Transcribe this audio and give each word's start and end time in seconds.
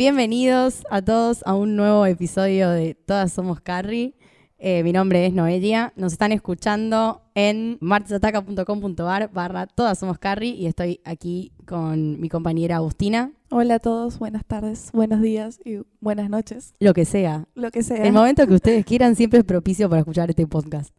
Bienvenidos 0.00 0.82
a 0.88 1.02
todos 1.02 1.42
a 1.44 1.54
un 1.54 1.76
nuevo 1.76 2.06
episodio 2.06 2.70
de 2.70 2.94
Todas 2.94 3.34
Somos 3.34 3.60
Carrie. 3.60 4.14
Eh, 4.56 4.82
mi 4.82 4.94
nombre 4.94 5.26
es 5.26 5.34
Noelia. 5.34 5.92
Nos 5.94 6.14
están 6.14 6.32
escuchando 6.32 7.20
en 7.34 7.76
martesataca.com.ar 7.82 9.30
barra 9.30 9.66
Todas 9.66 9.98
Somos 9.98 10.18
Carrie 10.18 10.54
y 10.54 10.64
estoy 10.64 11.02
aquí 11.04 11.52
con 11.66 12.18
mi 12.18 12.30
compañera 12.30 12.76
Agustina. 12.76 13.32
Hola 13.50 13.74
a 13.74 13.78
todos, 13.78 14.18
buenas 14.18 14.46
tardes, 14.46 14.88
buenos 14.94 15.20
días 15.20 15.60
y 15.66 15.82
buenas 16.00 16.30
noches, 16.30 16.72
Lo 16.80 16.94
que 16.94 17.04
sea. 17.04 17.46
lo 17.54 17.70
que 17.70 17.82
sea. 17.82 18.02
El 18.02 18.14
momento 18.14 18.46
que 18.46 18.54
ustedes 18.54 18.86
quieran 18.86 19.16
siempre 19.16 19.40
es 19.40 19.44
propicio 19.44 19.90
para 19.90 20.00
escuchar 20.00 20.30
este 20.30 20.46
podcast. 20.46 20.96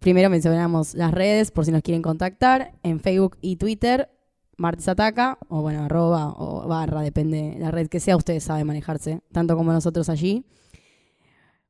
Primero 0.00 0.28
mencionamos 0.28 0.96
las 0.96 1.12
redes 1.12 1.52
por 1.52 1.66
si 1.66 1.70
nos 1.70 1.82
quieren 1.82 2.02
contactar 2.02 2.72
en 2.82 2.98
Facebook 2.98 3.36
y 3.40 3.58
Twitter, 3.58 4.10
Martes 4.56 4.88
Ataca, 4.88 5.38
o 5.48 5.62
bueno, 5.62 5.84
arroba 5.84 6.34
o 6.36 6.66
barra, 6.68 7.00
depende 7.02 7.52
de 7.54 7.58
la 7.58 7.70
red 7.70 7.88
que 7.88 8.00
sea, 8.00 8.16
ustedes 8.16 8.44
saben 8.44 8.66
manejarse, 8.66 9.20
tanto 9.32 9.56
como 9.56 9.72
nosotros 9.72 10.08
allí. 10.08 10.44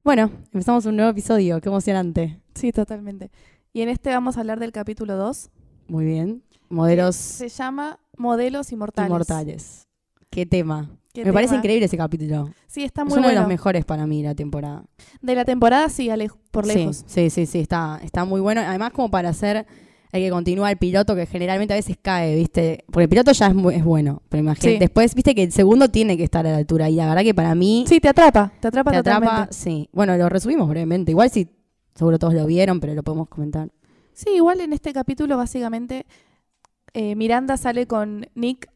Bueno, 0.05 0.31
empezamos 0.53 0.85
un 0.87 0.97
nuevo 0.97 1.11
episodio, 1.11 1.61
qué 1.61 1.69
emocionante. 1.69 2.41
Sí, 2.55 2.73
totalmente. 2.73 3.31
Y 3.73 3.83
en 3.83 3.89
este 3.89 4.11
vamos 4.11 4.37
a 4.37 4.41
hablar 4.41 4.59
del 4.59 4.73
capítulo 4.73 5.17
2. 5.17 5.51
Muy 5.87 6.05
bien. 6.05 6.43
Modelos 6.69 7.17
Se 7.17 7.49
llama 7.49 8.01
Modelos 8.17 8.73
Inmortales. 8.73 9.09
inmortales. 9.09 9.89
Qué 10.31 10.47
tema. 10.47 10.91
¿Qué 11.13 11.25
Me 11.25 11.33
parece 11.33 11.55
increíble 11.55 11.85
ese 11.85 11.99
capítulo. 11.99 12.51
Sí, 12.67 12.83
está 12.85 13.03
Es 13.03 13.09
muy 13.09 13.19
uno 13.19 13.29
de 13.29 13.35
los 13.35 13.47
mejores 13.47 13.85
para 13.85 14.07
mí 14.07 14.23
la 14.23 14.35
temporada. 14.35 14.85
De 15.21 15.35
la 15.35 15.45
temporada, 15.45 15.89
sí, 15.91 16.11
por 16.51 16.67
lejos. 16.67 17.05
Sí, 17.07 17.29
sí, 17.29 17.31
sí, 17.31 17.47
sí, 17.47 17.61
está, 17.61 18.01
está 18.03 18.25
muy 18.25 18.41
bueno. 18.41 18.63
Además, 18.63 18.93
como 18.93 19.11
para 19.11 19.29
hacer 19.29 19.67
el 20.13 20.23
que 20.23 20.31
continúa 20.31 20.71
el 20.71 20.77
piloto, 20.77 21.15
que 21.17 21.27
generalmente 21.27 21.73
a 21.75 21.77
veces 21.77 21.97
cae, 22.01 22.37
¿viste? 22.37 22.85
Porque 22.87 23.05
el 23.05 23.09
piloto 23.09 23.33
ya 23.33 23.47
es, 23.49 23.85
bueno, 23.85 24.23
pero 24.29 24.43
imagínate. 24.43 24.73
Sí. 24.75 24.79
Después, 24.79 25.15
¿viste? 25.15 25.35
Que 25.35 25.45
el 25.45 25.53
segundo 25.53 25.89
tiene 25.89 26.17
que 26.19 26.25
estar 26.25 26.47
a 26.47 26.51
la 26.53 26.59
altura. 26.59 26.89
Y 26.91 26.97
la 26.97 27.09
verdad 27.09 27.23
que 27.23 27.35
para 27.35 27.55
mí 27.55 27.85
Sí, 27.89 27.99
te 27.99 28.09
atrapa, 28.09 28.53
te 28.61 28.69
atrapa 28.69 28.91
te 28.91 28.97
atrapa. 28.99 29.21
totalmente. 29.27 29.55
Sí. 29.55 29.89
Bueno, 29.93 30.17
lo 30.19 30.29
resumimos 30.29 30.69
brevemente. 30.69 31.11
Igual 31.13 31.31
si 31.31 31.49
seguro 31.95 32.19
todos 32.19 32.35
lo 32.35 32.45
vieron, 32.47 32.79
pero 32.81 32.95
lo 32.95 33.03
podemos 33.03 33.29
comentar. 33.29 33.71
Sí, 34.13 34.29
igual 34.37 34.61
en 34.61 34.75
este 34.75 34.93
capítulo, 34.93 35.39
básicamente, 35.39 36.05
eh, 36.93 37.15
Miranda 37.17 37.57
sale 37.57 37.87
con 37.87 38.27
Nick, 38.35 38.69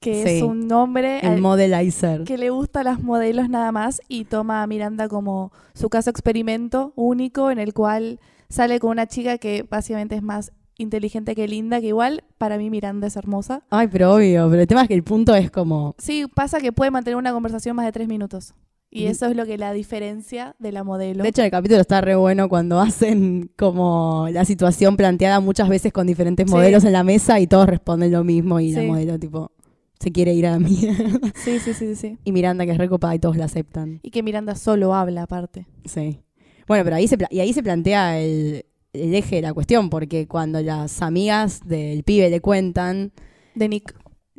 que 0.00 0.22
Sí. 0.22 0.30
es 0.36 0.42
un 0.42 0.70
hombre 0.72 1.20
El 1.20 1.32
al- 1.32 1.40
modelizer. 1.42 2.24
que 2.24 2.38
le 2.38 2.48
gusta 2.50 2.82
las 2.82 3.02
modelos 3.02 3.48
nada 3.50 3.70
más 3.72 4.00
y 4.08 4.24
toma 4.24 4.62
a 4.62 4.66
Miranda 4.66 5.08
como 5.08 5.52
su 5.74 5.88
caso 5.90 6.08
experimento 6.10 6.92
único 6.96 7.50
en 7.50 7.58
el 7.58 7.74
cual 7.74 8.18
sale 8.48 8.78
con 8.80 8.90
una 8.90 9.06
chica 9.06 9.38
que 9.38 9.64
básicamente 9.68 10.14
es 10.16 10.22
más 10.22 10.52
inteligente 10.76 11.34
que 11.34 11.46
linda, 11.46 11.80
que 11.80 11.88
igual 11.88 12.24
para 12.38 12.58
mí 12.58 12.68
Miranda 12.70 13.06
es 13.06 13.16
hermosa. 13.16 13.62
Ay, 13.70 13.88
pero 13.90 14.14
obvio. 14.14 14.48
Pero 14.50 14.62
el 14.62 14.66
tema 14.66 14.82
es 14.82 14.88
que 14.88 14.94
el 14.94 15.04
punto 15.04 15.34
es 15.34 15.50
como. 15.50 15.94
Sí, 15.98 16.24
pasa 16.34 16.60
que 16.60 16.72
puede 16.72 16.90
mantener 16.90 17.16
una 17.16 17.32
conversación 17.32 17.76
más 17.76 17.86
de 17.86 17.92
tres 17.92 18.08
minutos. 18.08 18.54
Y 18.90 19.06
eso 19.06 19.26
es 19.26 19.34
lo 19.34 19.44
que 19.44 19.58
la 19.58 19.72
diferencia 19.72 20.54
de 20.60 20.70
la 20.70 20.84
modelo. 20.84 21.24
De 21.24 21.28
hecho, 21.28 21.42
el 21.42 21.50
capítulo 21.50 21.80
está 21.80 22.00
re 22.00 22.14
bueno 22.14 22.48
cuando 22.48 22.78
hacen 22.80 23.50
como 23.56 24.28
la 24.30 24.44
situación 24.44 24.96
planteada 24.96 25.40
muchas 25.40 25.68
veces 25.68 25.92
con 25.92 26.06
diferentes 26.06 26.46
Sí. 26.46 26.52
modelos 26.52 26.84
en 26.84 26.92
la 26.92 27.02
mesa 27.02 27.40
y 27.40 27.48
todos 27.48 27.66
responden 27.66 28.12
lo 28.12 28.22
mismo 28.22 28.60
y 28.60 28.70
la 28.70 28.82
modelo 28.84 29.18
tipo 29.18 29.50
se 29.98 30.12
quiere 30.12 30.32
ir 30.34 30.46
a 30.46 30.52
la 30.52 30.58
mierda. 30.60 31.18
sí, 31.34 31.58
sí, 31.58 31.74
sí, 31.74 31.96
sí. 31.96 32.18
Y 32.24 32.30
Miranda 32.30 32.66
que 32.66 32.70
es 32.72 32.78
recopada 32.78 33.16
y 33.16 33.18
todos 33.18 33.36
la 33.36 33.46
aceptan. 33.46 33.98
Y 34.04 34.10
que 34.10 34.22
Miranda 34.22 34.54
solo 34.54 34.94
habla 34.94 35.24
aparte. 35.24 35.66
Sí. 35.84 36.20
Bueno, 36.66 36.84
pero 36.84 36.96
ahí 36.96 37.06
se, 37.08 37.16
y 37.30 37.40
ahí 37.40 37.52
se 37.52 37.62
plantea 37.62 38.18
el, 38.20 38.64
el 38.92 39.14
eje 39.14 39.36
de 39.36 39.42
la 39.42 39.52
cuestión, 39.54 39.90
porque 39.90 40.26
cuando 40.26 40.60
las 40.62 41.02
amigas 41.02 41.60
del 41.66 42.02
pibe 42.04 42.30
le 42.30 42.40
cuentan, 42.40 43.12
De 43.54 43.68
Nick. 43.68 43.94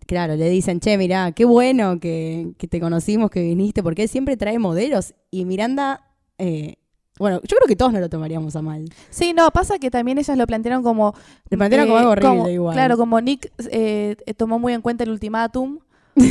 claro, 0.08 0.36
le 0.36 0.50
dicen, 0.50 0.80
che, 0.80 0.97
mirá, 0.97 1.31
qué 1.34 1.46
bueno 1.46 2.00
que, 2.00 2.53
que 2.58 2.68
te 2.68 2.80
conocimos, 2.80 3.30
que 3.30 3.41
viniste, 3.41 3.84
porque 3.84 4.03
él 4.03 4.09
siempre 4.09 4.38
trae 4.38 4.58
modelos. 4.59 5.13
Y 5.31 5.46
Miranda, 5.46 6.02
eh, 6.38 6.75
bueno, 7.19 7.40
yo 7.44 7.56
creo 7.58 7.68
que 7.68 7.75
todos 7.75 7.94
no 7.94 8.00
lo 8.00 8.09
tomaríamos 8.09 8.56
a 8.56 8.62
mal. 8.62 8.86
Sí, 9.09 9.34
no, 9.34 9.50
pasa 9.52 9.78
que 9.80 9.90
también 9.92 10.18
ellas 10.18 10.38
lo 10.38 10.46
plantearon 10.47 10.84
como... 10.84 11.13
Lo 11.50 11.57
plantearon 11.57 11.88
como 11.88 11.97
eh, 11.97 12.02
algo 12.02 12.12
horrible 12.12 12.30
como- 12.30 12.50
igual. 12.50 12.74
Claro, 12.75 12.97
como 12.97 13.22
Nick 13.22 13.52
eh, 13.72 14.16
tomó 14.36 14.59
muy 14.59 14.74
en 14.74 14.81
cuenta 14.81 15.03
el 15.03 15.12
ultimátum. 15.12 15.80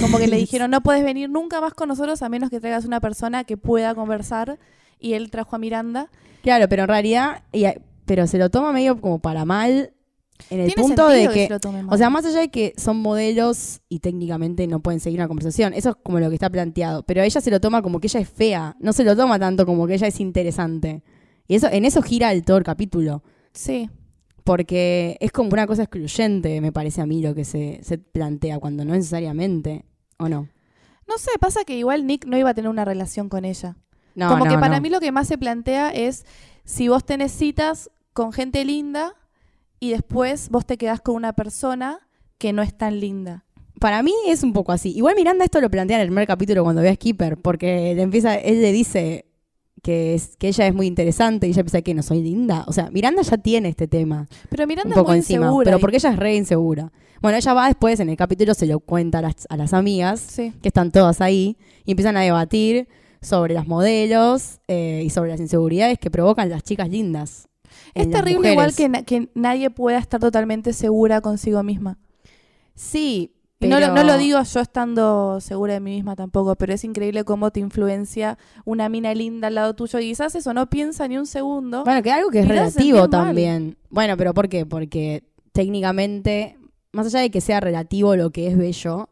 Como 0.00 0.19
que 0.19 0.26
le 0.26 0.37
dijeron, 0.38 0.71
no 0.71 0.81
puedes 0.82 1.05
venir 1.05 1.28
nunca 1.31 1.61
más 1.61 1.72
con 1.75 1.88
nosotros 1.88 2.21
a 2.22 2.28
menos 2.28 2.50
que 2.50 2.59
traigas 2.61 2.84
una 2.84 3.00
persona 3.00 3.44
que 3.44 3.56
pueda 3.56 3.94
conversar. 3.94 4.59
Y 4.99 5.15
él 5.15 5.31
trajo 5.31 5.56
a 5.56 5.59
Miranda. 5.59 6.10
Claro, 6.43 6.69
pero 6.69 6.82
en 6.82 6.88
realidad, 6.88 7.43
y- 7.53 7.65
pero 8.05 8.27
se 8.27 8.38
lo 8.38 8.50
toma 8.50 8.72
medio 8.72 9.00
como 9.00 9.19
para 9.19 9.44
mal 9.44 9.93
en 10.50 10.60
el 10.60 10.72
punto 10.72 11.09
de 11.09 11.28
que, 11.28 11.47
se 11.47 11.69
o 11.88 11.97
sea, 11.97 12.10
más 12.10 12.25
allá 12.27 12.41
de 12.41 12.50
que 12.50 12.75
son 12.77 12.99
modelos 12.99 13.81
y 13.88 14.00
técnicamente 14.00 14.66
no 14.66 14.81
pueden 14.81 15.00
seguir 15.00 15.21
una 15.21 15.28
conversación, 15.28 15.72
eso 15.75 15.91
es 15.91 15.97
como 16.03 16.19
lo 16.19 16.28
que 16.28 16.34
está 16.34 16.50
planteado, 16.50 17.03
pero 17.05 17.22
ella 17.22 17.41
se 17.41 17.50
lo 17.50 17.60
toma 17.60 17.81
como 17.82 18.00
que 18.00 18.09
ella 18.09 18.21
es 18.21 18.28
fea, 18.28 18.77
no 18.81 18.93
se 18.93 19.05
lo 19.05 19.16
toma 19.16 19.38
tanto 19.38 19.65
como 19.65 19.87
que 19.87 19.94
ella 19.94 20.09
es 20.09 20.21
interesante. 20.21 21.03
Y 21.47 21.55
eso 21.55 21.69
en 21.71 21.84
eso 21.84 22.03
gira 22.03 22.32
el 22.32 22.44
todo 22.44 22.56
el 22.59 22.65
capítulo, 22.65 23.22
Sí, 23.53 23.88
porque 24.43 25.16
es 25.21 25.31
como 25.32 25.50
una 25.53 25.66
cosa 25.66 25.82
excluyente, 25.84 26.61
me 26.61 26.72
parece 26.72 27.00
a 27.00 27.06
mí 27.06 27.22
lo 27.22 27.34
que 27.34 27.44
se, 27.44 27.81
se 27.82 27.99
plantea 27.99 28.59
cuando 28.59 28.84
no 28.84 28.93
necesariamente, 28.94 29.84
¿o 30.19 30.28
no? 30.28 30.49
no 31.06 31.19
sé, 31.19 31.31
pasa 31.38 31.65
que 31.65 31.76
igual 31.76 32.06
Nick 32.06 32.25
no 32.26 32.37
iba 32.38 32.50
a 32.50 32.55
tener 32.55 32.71
una 32.71 32.84
relación 32.84 33.28
con 33.28 33.44
ella. 33.44 33.76
No, 34.14 34.28
como 34.28 34.44
no, 34.44 34.50
que 34.50 34.58
para 34.58 34.76
no. 34.76 34.82
mí 34.82 34.88
lo 34.91 35.00
que 35.00 35.12
más 35.12 35.26
se 35.28 35.38
plantea 35.38 35.91
es 35.91 36.25
si 36.64 36.88
vos 36.88 37.04
tenés 37.04 37.32
citas 37.32 37.91
con 38.12 38.32
gente 38.32 38.64
linda 38.64 39.14
y 39.80 39.91
después 39.91 40.48
vos 40.50 40.64
te 40.66 40.76
quedás 40.78 41.00
con 41.00 41.14
una 41.16 41.32
persona 41.32 41.98
que 42.38 42.52
no 42.52 42.62
es 42.62 42.76
tan 42.76 43.00
linda. 43.00 43.44
Para 43.80 44.02
mí 44.02 44.12
es 44.28 44.42
un 44.42 44.52
poco 44.52 44.72
así. 44.72 44.92
Igual 44.97 45.14
Miranda 45.16 45.44
esto 45.44 45.60
lo 45.60 45.69
plantea 45.69 45.97
en 45.97 46.02
el 46.02 46.08
primer 46.08 46.26
capítulo 46.26 46.62
cuando 46.62 46.80
ve 46.80 46.91
a 46.91 46.94
Skipper, 46.94 47.36
porque 47.38 47.92
le 47.94 48.02
empieza, 48.02 48.36
él 48.36 48.62
le 48.62 48.72
dice 48.72 49.26
que, 49.82 50.14
es, 50.14 50.36
que 50.38 50.48
ella 50.48 50.66
es 50.66 50.75
muy 50.75 50.86
interesante 50.86 51.46
y 51.46 51.50
ella 51.50 51.62
piensa 51.64 51.82
que 51.82 51.92
no 51.92 52.02
soy 52.02 52.22
linda. 52.22 52.64
O 52.69 52.72
sea, 52.72 52.88
Miranda 52.91 53.20
ya 53.22 53.36
tiene 53.36 53.69
este 53.69 53.86
tema 53.88 54.26
Pero 54.48 54.66
Miranda 54.66 54.94
un 54.94 55.00
es 55.02 55.06
muy 55.08 55.16
encima, 55.19 55.46
insegura. 55.46 55.64
pero 55.64 55.78
y- 55.78 55.81
porque 55.81 55.96
ella 55.96 56.10
es 56.10 56.16
re 56.16 56.36
insegura. 56.36 56.92
Bueno, 57.20 57.36
ella 57.36 57.52
va 57.52 57.66
después, 57.66 58.00
en 58.00 58.08
el 58.08 58.16
capítulo 58.16 58.54
se 58.54 58.66
lo 58.66 58.78
cuenta 58.81 59.19
a 59.19 59.22
las, 59.22 59.46
a 59.50 59.56
las 59.56 59.75
amigas, 59.75 60.20
Sí. 60.20 60.52
que 60.62 60.69
están 60.69 60.91
todas 60.92 61.20
ahí, 61.20 61.56
y 61.84 61.91
empiezan 61.92 62.16
a 62.16 62.20
debatir 62.20 62.88
sobre 63.25 63.55
las 63.55 63.67
modelos 63.67 64.61
eh, 64.69 65.03
y 65.05 65.11
sobre 65.11 65.31
las 65.31 65.41
inseguridades 65.41 65.99
que 65.99 66.11
provocan 66.11 66.49
las 66.51 66.62
chicas 66.62 66.89
lindas. 66.89 67.49
Es 67.95 68.09
terrible 68.11 68.53
igual 68.53 68.75
que, 68.75 68.89
na- 68.89 69.03
que 69.03 69.31
nadie 69.35 69.71
pueda 69.71 69.99
estar 69.99 70.21
totalmente 70.21 70.73
segura 70.73 71.21
consigo 71.21 71.62
misma. 71.62 71.99
Sí, 72.75 73.33
Y 73.61 73.69
no, 73.69 73.81
lo- 73.81 73.87
pero- 73.87 73.95
no 73.95 74.05
lo 74.05 74.19
digo 74.19 74.41
yo 74.43 74.61
estando 74.61 75.41
segura 75.41 75.75
de 75.75 75.81
mí 75.81 75.93
misma 75.97 76.17
tampoco, 76.17 76.55
pero 76.57 76.75
es 76.75 76.85
increíble 76.85 77.25
cómo 77.25 77.51
te 77.51 77.61
influencia 77.61 78.37
una 78.65 78.89
mina 78.89 79.15
linda 79.15 79.49
al 79.49 79.55
lado 79.55 79.75
tuyo 79.75 79.99
y 80.01 80.09
quizás 80.09 80.35
eso 80.35 80.53
no 80.55 80.69
piensa 80.69 81.06
ni 81.09 81.17
un 81.19 81.27
segundo. 81.27 81.85
Bueno, 81.85 82.03
que 82.03 82.11
algo 82.12 82.31
que 82.31 82.41
es 82.41 82.49
relativo 82.49 82.99
mal. 82.99 83.11
también. 83.11 83.77
Bueno, 83.91 84.17
pero 84.17 84.35
¿por 84.35 84.49
qué? 84.49 84.67
Porque 84.67 85.25
técnicamente, 85.53 86.59
más 86.93 87.06
allá 87.06 87.21
de 87.21 87.31
que 87.31 87.41
sea 87.41 87.61
relativo 87.61 88.17
lo 88.17 88.31
que 88.31 88.49
es 88.49 88.56
bello, 88.59 89.09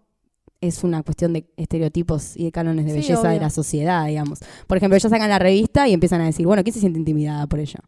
es 0.63 0.83
una 0.85 1.03
cuestión 1.03 1.33
de 1.35 1.45
estereotipos 1.59 2.37
y 2.37 2.45
de 2.45 2.53
cánones 2.53 2.85
de 2.87 2.93
Sí, 2.93 2.97
belleza 2.99 3.29
de 3.29 3.39
la 3.41 3.51
sociedad, 3.51 4.07
digamos. 4.07 4.39
Por 4.67 4.79
ejemplo, 4.79 4.97
ellas 4.97 5.11
sacan 5.11 5.29
la 5.29 5.39
revista 5.39 5.87
y 5.89 5.93
empiezan 5.93 6.21
a 6.23 6.25
decir, 6.27 6.47
bueno, 6.47 6.63
¿quién 6.63 6.73
se 6.73 6.81
siente 6.81 6.99
intimidada 6.99 7.47
por 7.47 7.59
ella? 7.61 7.81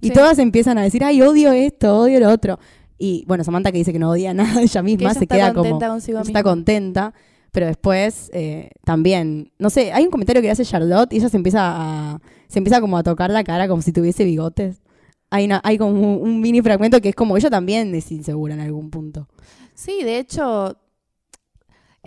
Y 0.00 0.08
Sí. 0.08 0.12
todas 0.12 0.38
empiezan 0.38 0.78
a 0.78 0.82
decir, 0.82 1.02
ay, 1.02 1.20
odio 1.22 1.50
esto, 1.52 1.98
odio 1.98 2.20
lo 2.20 2.28
otro. 2.30 2.58
Y 2.98 3.24
bueno, 3.26 3.42
Samantha 3.44 3.72
que 3.72 3.78
dice 3.78 3.92
que 3.92 3.98
no 3.98 4.10
odia 4.10 4.32
nada, 4.34 4.60
ella 4.62 4.80
que 4.80 4.82
misma 4.82 5.10
ella 5.10 5.14
se 5.14 5.24
está 5.24 5.34
queda 5.36 5.48
como 5.54 5.70
contenta 5.70 5.88
consigo 5.88 6.18
está 6.20 6.42
contenta, 6.42 7.14
pero 7.50 7.66
después 7.66 8.30
eh, 8.34 8.70
también, 8.84 9.50
no 9.58 9.70
sé, 9.70 9.92
hay 9.92 10.04
un 10.04 10.10
comentario 10.10 10.42
que 10.42 10.50
hace 10.50 10.64
Charlotte 10.64 11.12
y 11.12 11.16
ella 11.16 11.28
se 11.28 11.36
empieza 11.36 11.60
a, 11.62 12.20
se 12.48 12.58
empieza 12.58 12.80
como 12.80 12.98
a 12.98 13.02
tocar 13.02 13.30
la 13.30 13.42
cara 13.42 13.66
como 13.68 13.82
si 13.82 13.92
tuviese 13.92 14.24
bigotes. 14.24 14.82
Hay, 15.30 15.44
una- 15.46 15.60
hay 15.64 15.78
como 15.78 15.90
un, 15.92 16.22
un 16.28 16.40
mini 16.40 16.60
fragmento 16.62 17.00
que 17.00 17.10
es 17.10 17.14
como 17.14 17.36
ella 17.36 17.50
también 17.50 17.94
es 17.94 18.10
insegura 18.12 18.54
en 18.54 18.60
algún 18.60 18.90
punto. 18.90 19.28
Sí, 19.74 20.02
de 20.02 20.18
hecho, 20.18 20.76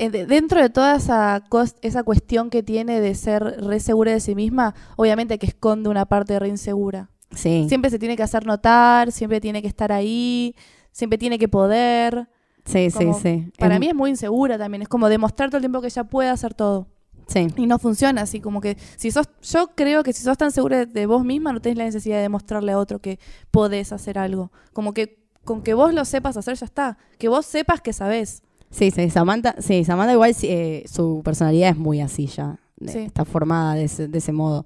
dentro 0.10 0.62
de 0.62 0.70
toda 0.70 0.96
esa, 0.96 1.44
esa 1.82 2.04
cuestión 2.04 2.50
que 2.50 2.64
tiene 2.64 3.00
de 3.02 3.14
ser 3.16 3.44
re 3.44 3.80
segura 3.80 4.12
de 4.12 4.20
sí 4.20 4.36
misma, 4.36 4.74
obviamente 4.96 5.38
que 5.38 5.46
esconde 5.48 5.90
una 5.90 6.06
parte 6.06 6.38
re 6.40 6.48
insegura. 6.48 7.10
Sí, 7.36 7.66
Siempre 7.70 7.90
se 7.92 8.00
tiene 8.00 8.18
que 8.18 8.24
hacer 8.24 8.46
notar, 8.46 9.12
siempre 9.12 9.40
tiene 9.40 9.62
que 9.62 9.68
estar 9.68 9.92
ahí, 9.92 10.56
siempre 10.92 11.18
tiene 11.18 11.38
que 11.40 11.48
poder. 11.48 12.28
sí, 12.66 12.90
sí, 12.90 12.98
como- 12.98 13.20
sí. 13.20 13.52
Para 13.58 13.76
Es- 13.76 13.80
mí 13.80 13.88
es 13.88 13.96
muy 13.96 14.10
insegura 14.10 14.58
también, 14.58 14.82
es 14.82 14.88
como 14.88 15.08
demostrar 15.10 15.50
todo 15.50 15.58
el 15.58 15.62
tiempo 15.62 15.82
que 15.82 15.88
ella 15.88 16.04
puede 16.04 16.30
hacer 16.30 16.54
todo. 16.54 16.88
Sí, 17.28 17.48
Y 17.56 17.66
no 17.66 17.80
funciona 17.80 18.24
así, 18.24 18.42
como 18.42 18.60
que 18.60 18.76
si 18.98 19.10
sos, 19.10 19.30
yo 19.44 19.68
creo 19.76 20.04
que 20.04 20.12
si 20.12 20.22
sos 20.24 20.38
tan 20.38 20.52
segura 20.52 20.80
de, 20.80 20.86
de 20.88 21.06
vos 21.06 21.24
misma, 21.24 21.54
no 21.54 21.62
tenés 21.62 21.78
la 21.78 21.86
necesidad 21.86 22.18
de 22.18 22.24
demostrarle 22.24 22.74
a 22.74 22.78
otro 22.78 23.00
que 23.00 23.20
podés 23.52 23.94
hacer 23.94 24.18
algo. 24.18 24.52
Como 24.74 24.94
que 24.94 25.22
con 25.46 25.62
que 25.62 25.74
vos 25.74 25.94
lo 25.94 26.04
sepas 26.04 26.36
hacer 26.36 26.56
ya 26.58 26.66
está. 26.66 26.98
Que 27.18 27.30
vos 27.30 27.46
sepas 27.46 27.80
que 27.80 27.94
sabés. 27.94 28.44
Sí, 28.72 28.90
sí, 28.92 29.10
Samantha, 29.10 29.56
sí, 29.60 29.84
Samantha 29.84 30.14
igual 30.14 30.36
eh, 30.44 30.84
su 30.88 31.22
personalidad 31.24 31.70
es 31.70 31.78
muy 31.78 32.02
así 32.02 32.26
ya. 32.28 32.60
eh, 32.82 32.88
Sí. 32.92 33.00
Está 33.00 33.26
formada 33.26 33.76
de 33.76 33.84
ese, 33.84 34.08
de 34.08 34.18
ese 34.18 34.32
modo. 34.32 34.66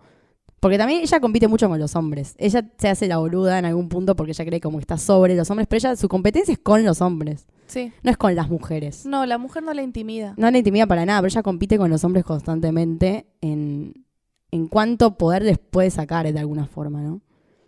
Porque 0.62 0.78
también 0.80 1.02
ella 1.02 1.20
compite 1.20 1.48
mucho 1.48 1.68
con 1.70 1.78
los 1.78 1.96
hombres. 1.96 2.34
Ella 2.40 2.68
se 2.80 2.88
hace 2.88 3.08
la 3.08 3.18
boluda 3.18 3.60
en 3.60 3.66
algún 3.66 3.88
punto 3.90 4.16
porque 4.16 4.32
ella 4.32 4.46
cree 4.46 4.62
como 4.62 4.78
que 4.78 4.82
está 4.84 4.98
sobre 4.98 5.36
los 5.36 5.52
hombres, 5.52 5.68
pero 5.68 5.78
ella 5.78 5.96
su 5.96 6.08
competencia 6.08 6.54
es 6.54 6.58
con 6.60 6.84
los 6.84 7.02
hombres. 7.02 7.46
Sí. 7.68 7.92
No 8.02 8.10
es 8.10 8.18
con 8.18 8.34
las 8.36 8.50
mujeres. 8.50 9.06
No, 9.06 9.26
la 9.28 9.38
mujer 9.38 9.62
no 9.64 9.74
la 9.74 9.84
intimida. 9.84 10.34
No 10.38 10.50
la 10.50 10.58
intimida 10.58 10.88
para 10.88 11.06
nada, 11.06 11.20
pero 11.22 11.32
ella 11.32 11.44
compite 11.44 11.78
con 11.78 11.92
los 11.92 12.04
hombres 12.04 12.24
constantemente 12.26 13.28
en, 13.42 14.06
en 14.50 14.68
cuánto 14.68 15.18
poder 15.18 15.44
les 15.44 15.60
puede 15.60 15.92
sacar 15.92 16.32
de 16.32 16.40
alguna 16.40 16.66
forma, 16.66 17.02
¿no? 17.02 17.22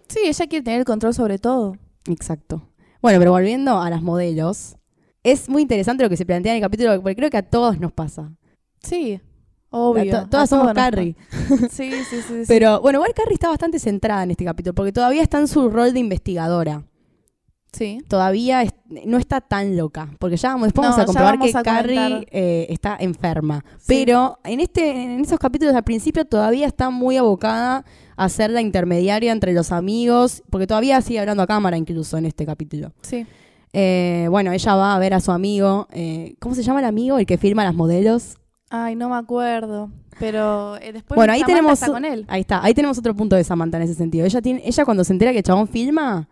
Sí, 0.08 0.20
ella 0.26 0.48
quiere 0.48 0.64
tener 0.64 0.80
el 0.80 0.86
control 0.86 1.14
sobre 1.14 1.38
todo. 1.38 1.76
Exacto. 2.08 2.64
Bueno, 3.02 3.20
pero 3.20 3.32
volviendo 3.32 3.80
a 3.80 3.90
las 3.92 4.02
modelos, 4.02 4.77
es 5.32 5.50
muy 5.50 5.62
interesante 5.62 6.04
lo 6.04 6.10
que 6.10 6.18
se 6.18 6.26
plantea 6.26 6.54
en 6.54 6.58
el 6.58 6.62
capítulo, 6.64 7.02
porque 7.02 7.16
creo 7.16 7.30
que 7.30 7.38
a 7.38 7.44
todos 7.44 7.80
nos 7.80 7.92
pasa. 7.92 8.32
Sí, 8.82 9.20
obvio. 9.70 10.22
To- 10.24 10.30
todas 10.30 10.50
somos 10.50 10.74
Carrie. 10.74 11.16
Sí, 11.72 11.92
sí, 11.92 12.04
sí. 12.10 12.22
sí. 12.22 12.44
Pero 12.48 12.82
bueno, 12.82 12.98
igual 13.00 13.14
Carrie 13.16 13.34
está 13.34 13.50
bastante 13.50 13.80
centrada 13.80 14.24
en 14.24 14.32
este 14.32 14.46
capítulo, 14.46 14.74
porque 14.74 14.92
todavía 14.92 15.22
está 15.22 15.40
en 15.40 15.48
su 15.48 15.70
rol 15.70 15.94
de 15.94 16.00
investigadora. 16.00 16.84
Sí. 17.74 18.00
Todavía 18.08 18.64
es- 18.64 18.74
no 19.06 19.18
está 19.18 19.42
tan 19.42 19.76
loca, 19.78 20.10
porque 20.20 20.38
ya 20.38 20.50
vamos, 20.50 20.68
después 20.68 20.86
No, 20.88 20.92
vamos 20.92 21.04
a 21.04 21.06
comprobar 21.06 21.34
vamos 21.38 21.52
que 21.52 21.58
a 21.58 21.64
Carrie 21.64 22.28
eh, 22.32 22.68
está 22.70 22.96
enferma. 23.00 23.64
Sí. 23.78 23.84
Pero 23.88 24.40
en, 24.46 24.62
este, 24.62 24.90
en 25.04 25.20
esos 25.20 25.38
capítulos 25.38 25.76
al 25.76 25.84
principio 25.84 26.26
todavía 26.26 26.66
está 26.66 26.90
muy 26.90 27.18
abocada 27.18 27.84
a 28.16 28.30
ser 28.30 28.50
la 28.52 28.62
intermediaria 28.62 29.32
entre 29.32 29.54
los 29.54 29.72
amigos, 29.72 30.42
porque 30.50 30.66
todavía 30.66 31.00
sigue 31.02 31.20
hablando 31.20 31.44
a 31.44 31.48
cámara 31.48 31.78
incluso 31.78 32.18
en 32.18 32.26
este 32.26 32.46
capítulo. 32.46 32.94
Sí. 33.02 33.28
Eh, 33.74 34.28
bueno, 34.30 34.52
ella 34.52 34.76
va 34.76 34.96
a 34.96 35.00
ver 35.00 35.14
a 35.14 35.20
su 35.20 35.32
amigo, 35.32 35.88
eh, 35.92 36.36
¿cómo 36.40 36.56
se 36.56 36.64
llama 36.64 36.80
el 36.80 36.86
amigo? 36.86 37.18
El 37.20 37.26
que 37.26 37.38
firma 37.38 37.64
las 37.64 37.76
modelos. 37.76 38.38
Ay, 38.70 38.96
no 38.96 39.10
me 39.10 39.16
acuerdo. 39.16 39.90
Pero 40.20 40.78
eh, 40.78 40.94
después 40.94 41.16
Bueno, 41.16 41.32
ahí 41.34 41.42
Samantha 41.42 41.56
tenemos 41.58 41.74
está 41.82 41.92
con 41.92 42.06
él. 42.06 42.26
Ahí 42.28 42.42
está, 42.42 42.64
ahí 42.64 42.74
tenemos 42.74 42.98
otro 42.98 43.16
punto 43.16 43.36
de 43.36 43.44
Samantha 43.44 43.78
en 43.78 43.84
ese 43.84 43.94
sentido. 43.94 44.26
Ella 44.26 44.42
tiene, 44.42 44.62
ella 44.66 44.84
cuando 44.84 45.04
se 45.04 45.14
entera 45.14 45.32
que 45.32 45.38
el 45.40 45.44
chabón 45.44 45.68
filma, 45.68 46.28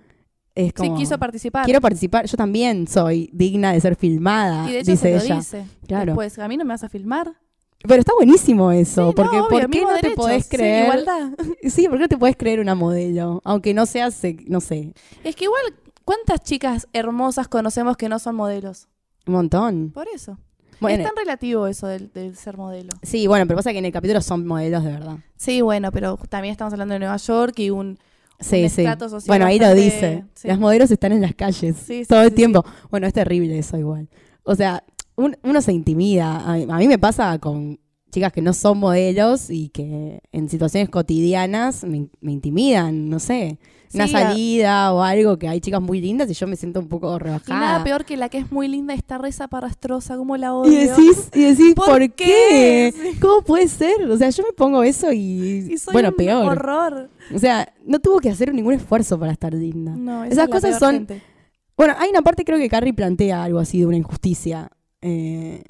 es 0.56 0.68
Sí, 0.68 0.74
como 0.76 0.96
quiso 0.98 1.18
participar. 1.20 1.66
quiero 1.66 1.82
participar, 1.82 2.26
yo 2.26 2.36
también 2.38 2.88
soy 2.88 3.30
digna 3.34 3.74
de 3.74 3.82
ser 3.82 3.96
filmada, 3.96 4.68
y 4.70 4.74
de 4.74 4.80
hecho 4.80 4.92
dice 4.92 5.04
se 5.12 5.18
lo 5.18 5.24
ella. 5.24 5.36
dice. 5.36 5.66
Claro. 5.88 6.06
Después, 6.14 6.40
¿a 6.40 6.48
mí 6.48 6.58
no 6.58 6.66
me 6.66 6.74
vas 6.74 6.84
a 6.84 6.90
filmar? 6.90 7.34
Pero 7.88 8.00
está 8.00 8.14
buenísimo 8.16 8.72
eso, 8.72 9.10
Sí, 9.10 9.14
porque 9.16 9.38
no, 9.38 9.46
obvio, 9.46 9.60
¿por 9.60 9.70
qué 9.70 9.82
no 9.82 9.98
te 10.02 10.12
podés 10.12 10.46
Sí, 10.46 10.56
creer? 10.58 10.86
igualdad. 10.86 11.32
Sí, 11.70 11.84
¿por 11.88 11.98
qué 11.98 12.04
no 12.04 12.08
te 12.08 12.18
podés 12.18 12.36
creer 12.38 12.60
una 12.62 12.74
modelo? 12.74 13.42
Aunque 13.44 13.74
no 13.76 13.86
seas, 13.86 14.20
no 14.48 14.62
sé, 14.62 14.94
Es 15.24 15.36
que 15.36 15.44
igual, 15.44 15.62
¿cuántas 16.06 16.42
chicas 16.42 16.88
hermosas 16.94 17.48
conocemos 17.50 17.98
que 17.98 18.08
no 18.08 18.20
son 18.20 18.36
modelos? 18.36 18.88
un 19.28 19.34
montón. 19.34 19.92
Por 19.92 20.08
eso. 20.14 20.38
Bueno, 20.80 21.02
es 21.04 21.08
tan 21.08 21.16
relativo 21.16 21.68
eso 21.68 21.88
del, 21.88 22.12
del 22.14 22.36
ser 22.36 22.58
modelo. 22.58 22.90
sí, 23.02 23.28
bueno, 23.28 23.46
pero 23.48 23.58
pasa 23.58 23.72
que 23.72 23.80
en 23.80 23.86
el 23.86 23.92
capítulo 23.92 24.22
son 24.22 24.46
modelos 24.46 24.84
de 24.84 24.92
verdad. 24.92 25.18
Sí, 25.36 25.62
bueno, 25.62 25.92
pero 25.92 26.18
también 26.30 26.52
estamos 26.52 26.74
hablando 26.74 26.94
de 26.94 27.00
Nueva 27.00 27.18
York 27.18 27.58
y 27.60 27.70
un... 27.72 27.98
Sí, 28.40 28.64
Un 28.64 28.70
sí. 28.70 28.82
estrato 28.82 29.08
social 29.08 29.28
Bueno, 29.30 29.46
ahí 29.46 29.58
lo 29.58 29.74
dice. 29.74 30.26
sí. 30.36 30.48
Las 30.50 30.60
modelos 30.60 30.92
están 30.92 31.14
en 31.14 31.22
las 31.22 31.34
calles 31.34 31.78
Sí, 31.78 32.04
sí, 32.04 32.06
todo 32.06 32.22
el 32.22 32.34
tiempo. 32.34 32.66
Bueno, 32.92 33.08
es 33.08 33.14
terrible 33.14 33.58
eso 33.58 33.78
igual. 33.78 34.10
O 34.44 34.54
sea, 34.56 34.84
un- 35.16 35.38
uno 35.44 35.62
se 35.62 35.72
intimida. 35.72 36.40
A, 36.42 36.54
a 36.56 36.78
mí 36.78 36.88
me 36.90 37.00
pasa 37.00 37.40
con 37.40 37.80
chicas 38.16 38.32
que 38.34 38.42
no 38.42 38.54
son 38.54 38.80
modelos 38.80 39.50
y 39.50 39.70
que 39.70 40.22
en 40.32 40.50
situaciones 40.50 40.90
cotidianas 40.90 41.84
me, 41.84 42.08
me 42.22 42.32
intimidan, 42.32 43.10
no 43.10 43.20
sé. 43.20 43.60
Una 43.94 44.06
a- 44.06 44.08
salida 44.08 44.94
o 44.94 45.02
algo 45.04 45.38
que 45.38 45.48
hay 45.48 45.62
chicas 45.62 45.82
muy 45.82 46.02
lindas 46.02 46.30
y 46.30 46.34
yo 46.34 46.48
me 46.48 46.56
siento 46.58 46.80
un 46.80 46.88
poco 46.90 47.16
Y 47.16 47.20
rebajada. 47.20 47.60
nada 47.60 47.84
peor 47.84 48.04
que 48.04 48.18
la 48.18 48.28
que 48.30 48.40
es 48.40 48.52
muy 48.52 48.68
linda 48.68 48.94
está 48.94 49.18
re 49.18 49.32
zaparrastrosa, 49.32 50.18
como 50.18 50.36
la 50.36 50.54
odio. 50.54 50.72
Y 50.74 50.76
decís, 50.88 51.30
y 51.34 51.42
decís 51.44 51.76
¿Por 51.76 51.86
¿por, 51.86 52.00
qué? 52.00 52.94
qué? 52.94 53.14
¿Cómo 53.22 53.42
puede 53.44 53.68
ser? 53.70 54.02
O 54.10 54.18
sea, 54.18 54.30
yo 54.32 54.44
me 54.44 54.52
pongo 54.54 54.84
eso 54.84 55.14
y, 55.14 55.68
Y 55.72 55.78
soy 55.78 55.94
bueno, 55.94 56.10
un 56.10 56.16
peor. 56.16 56.46
horror. 56.52 57.10
O 57.34 57.40
sea, 57.40 57.72
no 57.86 58.00
tuvo 58.00 58.20
que 58.20 58.30
hacer 58.30 58.54
ningún 58.54 58.74
esfuerzo 58.74 59.18
para 59.20 59.32
estar 59.32 59.54
linda. 59.54 59.92
No, 59.96 60.24
esa 60.26 60.34
Esas 60.34 60.46
es 60.46 60.52
cosas 60.52 60.80
son- 60.80 60.96
gente. 60.96 61.22
Bueno, 61.78 61.94
hay 61.98 62.10
una 62.10 62.22
parte 62.22 62.44
creo 62.46 62.58
que 62.58 62.70
Carrie 62.70 62.94
plantea 62.94 63.44
algo 63.44 63.60
así 63.60 63.80
de 63.80 63.86
una 63.86 63.98
injusticia 63.98 64.70
eh, 65.02 65.64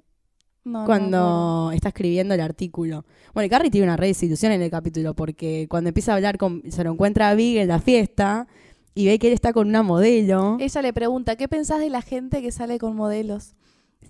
No, 0.66 0.84
cuando 0.86 1.72
está 1.74 1.90
escribiendo 1.90 2.34
el 2.34 2.42
artículo. 2.42 3.06
Bueno, 3.34 3.46
y 3.46 3.50
Carrie 3.50 3.70
tiene 3.72 3.86
una 3.88 3.98
red 3.98 4.08
desilusión 4.08 4.52
en 4.52 4.62
el 4.62 4.72
capítulo 4.72 5.14
porque 5.14 5.68
cuando 5.70 5.90
empieza 5.90 6.12
a 6.12 6.16
hablar 6.16 6.38
con, 6.38 6.64
se 6.72 6.84
lo 6.84 6.92
encuentra 6.92 7.30
a 7.30 7.36
Big 7.36 7.58
en 7.58 7.68
la 7.68 7.80
fiesta 7.80 8.48
y 8.96 9.06
ve 9.06 9.20
que 9.20 9.28
él 9.28 9.34
está 9.34 9.54
con 9.54 9.68
una 9.68 9.84
modelo 9.84 10.58
Ella 10.60 10.82
le 10.82 10.92
pregunta, 10.92 11.36
¿qué 11.36 11.48
pensás 11.48 11.80
de 11.80 11.90
la 11.90 12.02
gente 12.02 12.42
que 12.42 12.52
sale 12.52 12.80
con 12.80 12.96
modelos? 12.96 13.54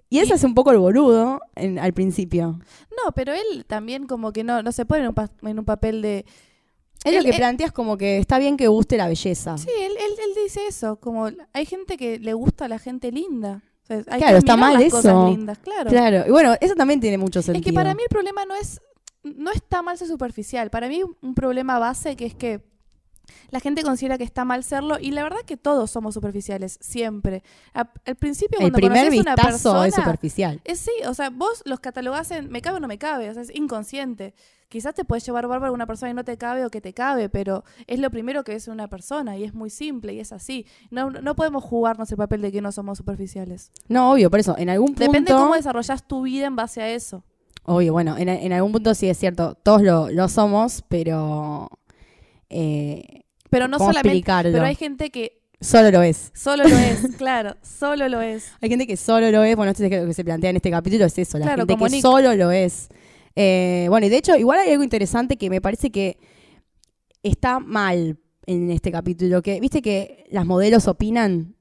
y 0.10 0.20
él 0.20 0.28
se 0.28 0.34
hace 0.36 0.46
un 0.46 0.54
poco 0.54 0.72
el 0.72 0.78
boludo 0.78 1.42
en- 1.56 1.78
al 1.80 1.92
principio. 1.92 2.60
No, 3.04 3.12
pero 3.16 3.34
él 3.34 3.66
también 3.66 4.06
como 4.08 4.32
que 4.32 4.44
no, 4.44 4.62
no 4.64 4.72
se 4.72 4.86
pone 4.86 5.02
en 5.02 5.08
un, 5.10 5.14
pa- 5.16 5.32
en 5.42 5.60
un 5.60 5.66
papel 5.66 6.02
de... 6.02 6.26
Él, 7.04 7.16
lo 7.16 7.22
que 7.24 7.30
él- 7.32 7.36
plantea 7.36 7.68
es 7.68 7.74
como 7.74 7.98
que 7.98 8.18
está 8.20 8.40
bien 8.40 8.56
que 8.56 8.68
guste 8.68 8.96
la 8.98 9.08
belleza. 9.08 9.58
Sí, 9.58 9.68
él, 9.78 9.92
él, 9.92 10.14
él 10.24 10.44
dice 10.44 10.62
eso, 10.68 10.98
como 11.02 11.28
hay 11.54 11.66
gente 11.66 11.98
que 11.98 12.20
le 12.20 12.34
gusta 12.34 12.66
a 12.66 12.68
la 12.70 12.80
gente 12.80 13.12
linda. 13.12 13.64
O 13.86 13.88
sea, 13.88 13.98
hay 14.08 14.20
Claro, 14.20 14.34
que 14.34 14.40
está 14.40 14.58
mal 14.58 14.74
las 14.74 14.84
cosas 14.86 15.06
eso. 15.14 15.30
lindas, 15.30 15.58
claro. 15.60 15.90
Claro, 15.90 16.24
y 16.28 16.32
bueno, 16.32 16.56
eso 16.60 16.76
también 16.76 17.00
tiene 17.00 17.18
mucho 17.18 17.42
sentido. 17.42 17.60
Es 17.62 17.66
que 17.66 17.74
para 17.74 17.94
mí 17.94 18.02
el 18.04 18.10
problema 18.10 18.46
no 18.46 18.56
es 18.56 18.82
no 19.24 19.52
está 19.52 19.82
mal 19.82 19.98
ser 19.98 20.08
superficial. 20.08 20.70
Para 20.70 20.88
mí 20.88 21.02
un 21.04 21.34
problema 21.34 21.80
base 21.80 22.16
que 22.16 22.26
es 22.28 22.36
que 22.36 22.62
la 23.50 23.60
gente 23.60 23.82
considera 23.82 24.20
que 24.20 24.24
está 24.24 24.46
mal 24.46 24.64
serlo 24.64 24.98
y 25.00 25.10
la 25.10 25.24
verdad 25.24 25.40
que 25.48 25.58
todos 25.58 25.90
somos 25.90 26.14
superficiales, 26.14 26.78
siempre. 26.80 27.42
A- 27.74 27.90
al 28.06 28.16
principio 28.18 28.60
el 28.60 28.66
cuando 28.72 28.78
primer 28.78 29.00
conoces 29.00 29.20
a 29.20 29.22
una 29.22 29.36
vistazo 29.36 29.50
persona, 29.72 29.88
es 29.88 29.96
superficial. 29.96 30.62
es 30.64 30.80
sí, 30.80 30.92
o 31.08 31.14
sea, 31.16 31.32
vos 31.32 31.64
los 31.66 31.80
catalogás 31.80 32.30
en 32.30 32.52
me 32.52 32.62
cabe 32.62 32.78
o 32.78 32.80
no 32.80 32.88
me 32.88 33.00
cabe, 33.00 33.30
o 33.32 33.34
sea, 33.34 33.42
es 33.42 33.50
inconsciente. 33.56 34.36
Quizás 34.68 34.94
te 34.96 35.06
puedes 35.06 35.26
llevar 35.26 35.48
bárbaro 35.48 35.72
a 35.72 35.76
una 35.76 35.86
persona 35.86 36.10
y 36.12 36.14
no 36.14 36.24
te 36.24 36.38
cabe 36.38 36.66
o 36.66 36.70
que 36.70 36.82
te 36.82 36.94
cabe, 36.94 37.30
pero 37.30 37.64
es 37.88 38.00
lo 38.00 38.10
primero 38.10 38.44
que 38.44 38.54
es 38.56 38.68
una 38.68 38.88
persona 38.90 39.38
y 39.38 39.44
es 39.44 39.54
muy 39.54 39.70
simple 39.70 40.14
y 40.14 40.20
es 40.20 40.32
así. 40.32 40.66
No, 40.90 41.10
no 41.12 41.36
podemos 41.36 41.64
jugarnos 41.64 42.12
el 42.12 42.18
papel 42.18 42.42
de 42.42 42.52
que 42.52 42.62
no 42.62 42.72
somos 42.72 42.98
superficiales. 42.98 43.72
No, 43.88 44.12
obvio, 44.12 44.30
por 44.32 44.40
eso, 44.40 44.56
en 44.58 44.70
algún 44.70 44.88
punto... 44.88 45.04
Depende 45.04 45.32
cómo 45.34 45.54
desarrollás 45.56 46.08
tu 46.08 46.24
vida 46.24 46.48
en 46.48 46.56
base 46.56 46.82
a 46.82 46.90
eso. 46.90 47.24
Obvio, 47.64 47.94
bueno, 47.94 48.18
en, 48.18 48.28
en 48.30 48.54
algún 48.54 48.72
punto 48.72 48.94
sí 48.96 49.08
es 49.10 49.18
cierto, 49.18 49.56
todos 49.56 49.82
lo, 49.82 50.10
lo 50.10 50.28
somos, 50.28 50.84
pero... 50.88 51.70
Eh, 52.50 53.24
Pero 53.50 53.68
no 53.68 53.78
¿cómo 53.78 53.90
solamente, 53.92 54.10
explicarlo? 54.10 54.52
pero 54.52 54.66
hay 54.66 54.76
gente 54.76 55.10
que 55.10 55.42
Solo 55.62 55.90
lo 55.90 56.02
es. 56.04 56.32
solo 56.36 56.64
lo 56.68 56.78
es, 56.78 57.16
claro, 57.18 57.56
solo 57.64 58.08
lo 58.10 58.22
es. 58.22 58.52
Hay 58.62 58.70
gente 58.70 58.86
que 58.86 58.98
solo 58.98 59.32
lo 59.32 59.44
es, 59.44 59.56
bueno, 59.56 59.72
esto 59.72 59.84
es 59.84 59.92
lo 59.92 60.08
que 60.08 60.14
se 60.14 60.24
plantea 60.24 60.50
en 60.50 60.58
este 60.58 60.70
capítulo, 60.70 61.06
es 61.06 61.18
eso, 61.18 61.38
la 61.40 61.46
Claro, 61.46 61.62
gente 61.66 61.78
que 61.78 61.90
Nick. 61.90 62.02
solo 62.02 62.36
lo 62.36 62.52
es. 62.52 62.90
Eh, 63.36 63.88
bueno, 63.90 64.08
y 64.08 64.10
de 64.10 64.18
hecho, 64.18 64.36
igual 64.36 64.60
hay 64.60 64.72
algo 64.72 64.84
interesante 64.84 65.38
que 65.38 65.50
me 65.50 65.62
parece 65.62 65.92
que 65.92 66.18
está 67.24 67.60
mal 67.60 68.20
en 68.46 68.72
este 68.72 68.92
capítulo, 68.92 69.42
que 69.42 69.60
viste 69.60 69.82
que 69.82 70.26
las 70.30 70.46
modelos 70.46 70.88
opinan, 70.88 71.55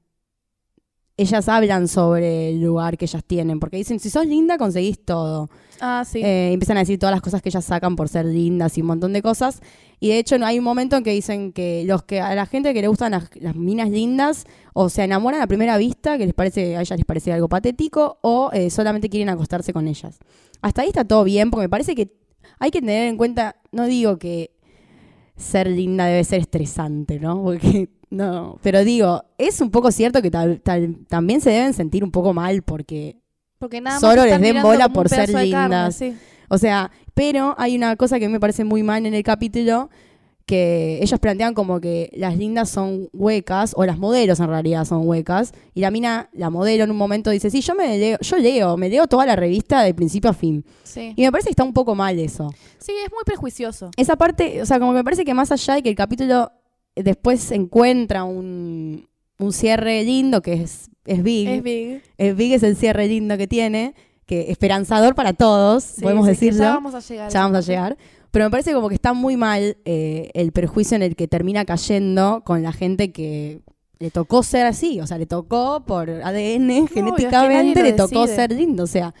ellas 1.17 1.47
hablan 1.47 1.87
sobre 1.87 2.49
el 2.49 2.61
lugar 2.61 2.97
que 2.97 3.05
ellas 3.05 3.23
tienen, 3.25 3.59
porque 3.59 3.77
dicen, 3.77 3.99
si 3.99 4.09
sos 4.09 4.25
linda, 4.25 4.57
conseguís 4.57 4.99
todo. 5.03 5.49
Ah, 5.79 6.03
sí. 6.05 6.21
Eh, 6.21 6.51
empiezan 6.51 6.77
a 6.77 6.81
decir 6.81 6.99
todas 6.99 7.13
las 7.13 7.21
cosas 7.21 7.41
que 7.41 7.49
ellas 7.49 7.63
sacan 7.63 7.95
por 7.95 8.09
ser 8.09 8.25
lindas 8.25 8.77
y 8.77 8.81
un 8.81 8.87
montón 8.87 9.13
de 9.13 9.21
cosas. 9.21 9.61
Y 9.99 10.09
de 10.09 10.19
hecho 10.19 10.37
no 10.37 10.45
hay 10.45 10.59
un 10.59 10.65
momento 10.65 10.97
en 10.97 11.03
que 11.03 11.11
dicen 11.11 11.53
que 11.53 11.83
los 11.85 12.03
que 12.03 12.19
a 12.19 12.35
la 12.35 12.45
gente 12.45 12.73
que 12.73 12.81
le 12.81 12.89
gustan 12.89 13.11
las, 13.11 13.29
las 13.35 13.55
minas 13.55 13.89
lindas 13.89 14.45
o 14.73 14.89
se 14.89 15.03
enamoran 15.03 15.41
a 15.41 15.47
primera 15.47 15.77
vista, 15.77 16.17
que 16.17 16.25
les 16.25 16.33
parece 16.33 16.75
a 16.75 16.81
ellas 16.81 16.97
les 16.97 17.05
parece 17.05 17.31
algo 17.31 17.47
patético, 17.47 18.19
o 18.21 18.49
eh, 18.51 18.69
solamente 18.69 19.09
quieren 19.09 19.29
acostarse 19.29 19.71
con 19.71 19.87
ellas. 19.87 20.19
Hasta 20.61 20.81
ahí 20.81 20.89
está 20.89 21.05
todo 21.05 21.23
bien, 21.23 21.49
porque 21.49 21.63
me 21.63 21.69
parece 21.69 21.95
que 21.95 22.11
hay 22.59 22.71
que 22.71 22.81
tener 22.81 23.07
en 23.07 23.15
cuenta, 23.15 23.55
no 23.71 23.85
digo 23.85 24.17
que 24.17 24.51
ser 25.37 25.67
linda 25.67 26.05
debe 26.05 26.23
ser 26.23 26.41
estresante, 26.41 27.19
¿no? 27.19 27.43
Porque 27.43 27.89
no, 28.09 28.57
pero 28.61 28.83
digo, 28.83 29.23
es 29.37 29.59
un 29.61 29.71
poco 29.71 29.91
cierto 29.91 30.21
que 30.21 30.31
tal- 30.31 30.61
tal- 30.61 30.97
también 31.07 31.41
se 31.41 31.49
deben 31.49 31.73
sentir 31.73 32.03
un 32.03 32.11
poco 32.11 32.33
mal 32.33 32.61
porque 32.61 33.17
Porque 33.59 33.81
nada 33.81 33.95
más 33.95 34.01
solo 34.01 34.25
les 34.25 34.39
den 34.39 34.61
bola 34.61 34.89
por 34.89 35.09
ser 35.09 35.31
carne, 35.31 35.45
lindas. 35.45 35.95
sí. 35.95 36.15
O 36.49 36.57
sea, 36.57 36.91
pero 37.13 37.55
hay 37.57 37.75
una 37.75 37.95
cosa 37.95 38.19
que 38.19 38.29
me 38.29 38.39
parece 38.39 38.63
muy 38.63 38.83
mal 38.83 39.05
en 39.05 39.13
el 39.15 39.23
capítulo, 39.23 39.89
que 40.45 40.99
ellas 41.01 41.19
plantean 41.19 41.55
como 41.55 41.81
que 41.81 42.11
las 42.13 42.37
lindas 42.37 42.69
son 42.69 43.09
huecas, 43.13 43.73
o 43.75 43.83
las 43.83 43.97
modelos 43.97 44.39
en 44.39 44.47
realidad 44.47 44.85
son 44.85 45.07
huecas, 45.07 45.53
y 45.73 45.81
la 45.81 45.89
mina, 45.89 46.29
la 46.33 46.51
modelo 46.51 46.83
en 46.83 46.91
un 46.91 46.97
momento 46.97 47.31
dice, 47.31 47.49
sí, 47.49 47.61
yo 47.61 47.73
me 47.73 47.97
leo, 47.97 48.19
yo 48.21 48.37
leo, 48.37 48.77
me 48.77 48.87
leo 48.89 49.07
toda 49.07 49.25
la 49.25 49.35
revista 49.35 49.81
de 49.81 49.95
principio 49.95 50.29
a 50.29 50.33
fin. 50.33 50.63
Sí. 50.83 51.13
Y 51.15 51.23
me 51.23 51.31
parece 51.31 51.47
que 51.47 51.53
está 51.53 51.63
un 51.63 51.73
poco 51.73 51.95
mal 51.95 52.19
eso. 52.19 52.53
Sí, 52.77 52.91
es 53.03 53.11
muy 53.11 53.23
prejuicioso. 53.25 53.89
Esa 53.97 54.15
parte, 54.17 54.61
o 54.61 54.65
sea, 54.67 54.77
como 54.79 54.91
que 54.91 54.97
me 54.97 55.03
parece 55.03 55.25
que 55.25 55.33
más 55.33 55.51
allá 55.51 55.73
de 55.73 55.81
que 55.81 55.89
el 55.89 55.95
capítulo 55.95 56.51
después 56.95 57.51
encuentra 57.51 58.23
un, 58.23 59.07
un 59.37 59.53
cierre 59.53 60.03
lindo, 60.03 60.41
que 60.41 60.53
es, 60.53 60.89
es 61.05 61.21
Big, 61.23 61.47
Es 61.49 61.63
big. 61.63 62.01
el 62.17 62.35
Big 62.35 62.53
es 62.53 62.63
el 62.63 62.75
cierre 62.75 63.07
lindo 63.07 63.37
que 63.37 63.47
tiene, 63.47 63.93
que 64.25 64.51
esperanzador 64.51 65.13
para 65.15 65.33
todos, 65.33 65.83
Sí, 65.83 66.01
podemos 66.01 66.25
sí, 66.25 66.31
decirlo. 66.31 66.63
Ya 66.63 66.73
vamos 66.73 66.95
a 66.95 66.99
llegar. 66.99 67.31
Ya 67.31 67.39
vamos 67.41 67.57
a 67.57 67.61
llegar. 67.61 67.97
Pero 68.31 68.45
me 68.45 68.51
parece 68.51 68.73
como 68.73 68.89
que 68.89 68.95
está 68.95 69.13
muy 69.13 69.37
mal 69.37 69.77
eh, 69.85 70.29
el 70.33 70.51
perjuicio 70.51 70.95
en 70.95 71.03
el 71.03 71.15
que 71.15 71.27
termina 71.27 71.63
cayendo 71.63 72.41
con 72.43 72.63
la 72.63 72.73
gente 72.73 73.11
que 73.13 73.61
le 73.99 74.11
tocó 74.11 74.43
ser 74.43 74.65
así. 74.65 74.99
O 74.99 75.07
sea, 75.07 75.17
le 75.17 75.25
tocó 75.25 75.83
por 75.85 76.09
ADN, 76.09 76.69
es 76.71 76.89
que 76.89 76.95
genéticamente, 76.95 77.81
le 77.81 77.93
tocó 77.93 78.21
decide. 78.23 78.35
ser 78.35 78.51
lindo. 78.51 78.83
O 78.83 78.87
sea, 78.87 79.13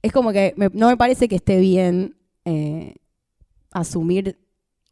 es 0.00 0.12
como 0.12 0.32
que 0.32 0.54
me- 0.56 0.70
no 0.72 0.88
me 0.88 0.96
parece 0.96 1.28
que 1.28 1.36
esté 1.36 1.58
bien 1.58 2.16
eh, 2.46 2.94
asumir 3.72 4.38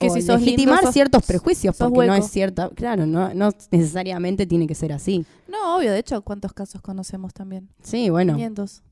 Que 0.02 0.08
o 0.10 0.14
si 0.14 0.22
sos 0.22 0.40
lindo, 0.40 0.44
legitimar 0.56 0.82
sos- 0.84 0.92
ciertos 0.92 1.24
prejuicios, 1.24 1.76
porque 1.76 2.06
no 2.06 2.14
es 2.14 2.26
cierta, 2.30 2.68
claro, 2.70 3.06
no, 3.06 3.32
no 3.34 3.50
necesariamente 3.70 4.46
tiene 4.46 4.66
que 4.66 4.74
ser 4.74 4.92
así. 4.92 5.24
No, 5.48 5.76
obvio, 5.76 5.92
de 5.92 5.98
hecho, 5.98 6.20
¿cuántos 6.22 6.52
casos 6.52 6.80
conocemos 6.82 7.32
también? 7.32 7.68
Sí, 7.82 8.10
bueno, 8.10 8.34
Cientos. 8.36 8.82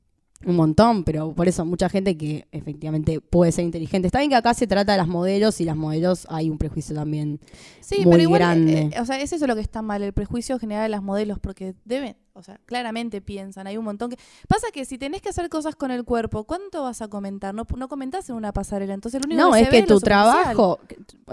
Un 0.45 0.55
montón, 0.55 1.03
pero 1.03 1.33
por 1.33 1.47
eso 1.47 1.65
mucha 1.65 1.87
gente 1.89 2.17
que 2.17 2.47
efectivamente 2.51 3.21
puede 3.21 3.51
ser 3.51 3.63
inteligente. 3.65 4.07
Está 4.07 4.19
bien 4.19 4.29
que 4.31 4.35
acá 4.35 4.53
se 4.53 4.65
trata 4.67 4.93
de 4.93 4.97
las 4.97 5.07
modelos 5.07 5.61
y 5.61 5.65
las 5.65 5.75
modelos 5.77 6.25
hay 6.29 6.49
un 6.49 6.57
prejuicio 6.57 6.95
también. 6.95 7.39
Sí, 7.79 7.97
Muy 8.03 8.11
pero 8.11 8.23
igual, 8.23 8.39
grande. 8.39 8.89
eh, 8.95 8.99
o 9.01 9.05
sea, 9.05 9.19
es 9.21 9.31
eso 9.33 9.45
lo 9.47 9.55
que 9.55 9.61
está 9.61 9.81
mal, 9.81 10.01
el 10.01 10.13
prejuicio 10.13 10.57
general 10.59 10.83
de 10.85 10.89
las 10.89 11.03
modelos, 11.03 11.37
porque 11.39 11.75
deben, 11.85 12.15
o 12.33 12.41
sea, 12.43 12.59
claramente 12.65 13.21
piensan, 13.21 13.67
hay 13.67 13.77
un 13.77 13.85
montón 13.85 14.09
que... 14.09 14.17
Pasa 14.47 14.67
que 14.73 14.85
si 14.85 14.97
tenés 14.97 15.21
que 15.21 15.29
hacer 15.29 15.49
cosas 15.49 15.75
con 15.75 15.91
el 15.91 16.03
cuerpo, 16.05 16.43
¿cuánto 16.45 16.83
vas 16.83 17.01
a 17.01 17.07
comentar? 17.07 17.53
No, 17.53 17.67
no 17.77 17.87
comentás 17.87 18.29
en 18.29 18.35
una 18.35 18.51
pasarela, 18.53 18.93
entonces 18.93 19.21
lo 19.21 19.25
único 19.27 19.41
No, 19.41 19.51
que 19.53 19.59
es 19.59 19.65
se 19.65 19.71
que 19.71 19.77
ve 19.77 19.81
es 19.83 19.87
tu 19.87 19.99
superficial. 19.99 20.33
trabajo, 20.43 20.79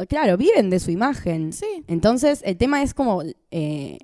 claro, 0.09 0.37
viven 0.37 0.71
de 0.71 0.81
su 0.81 0.91
imagen. 0.91 1.53
Sí, 1.53 1.85
Entonces, 1.87 2.43
el 2.45 2.57
tema 2.57 2.83
es 2.83 2.93
como. 2.95 3.23
eh, 3.51 3.99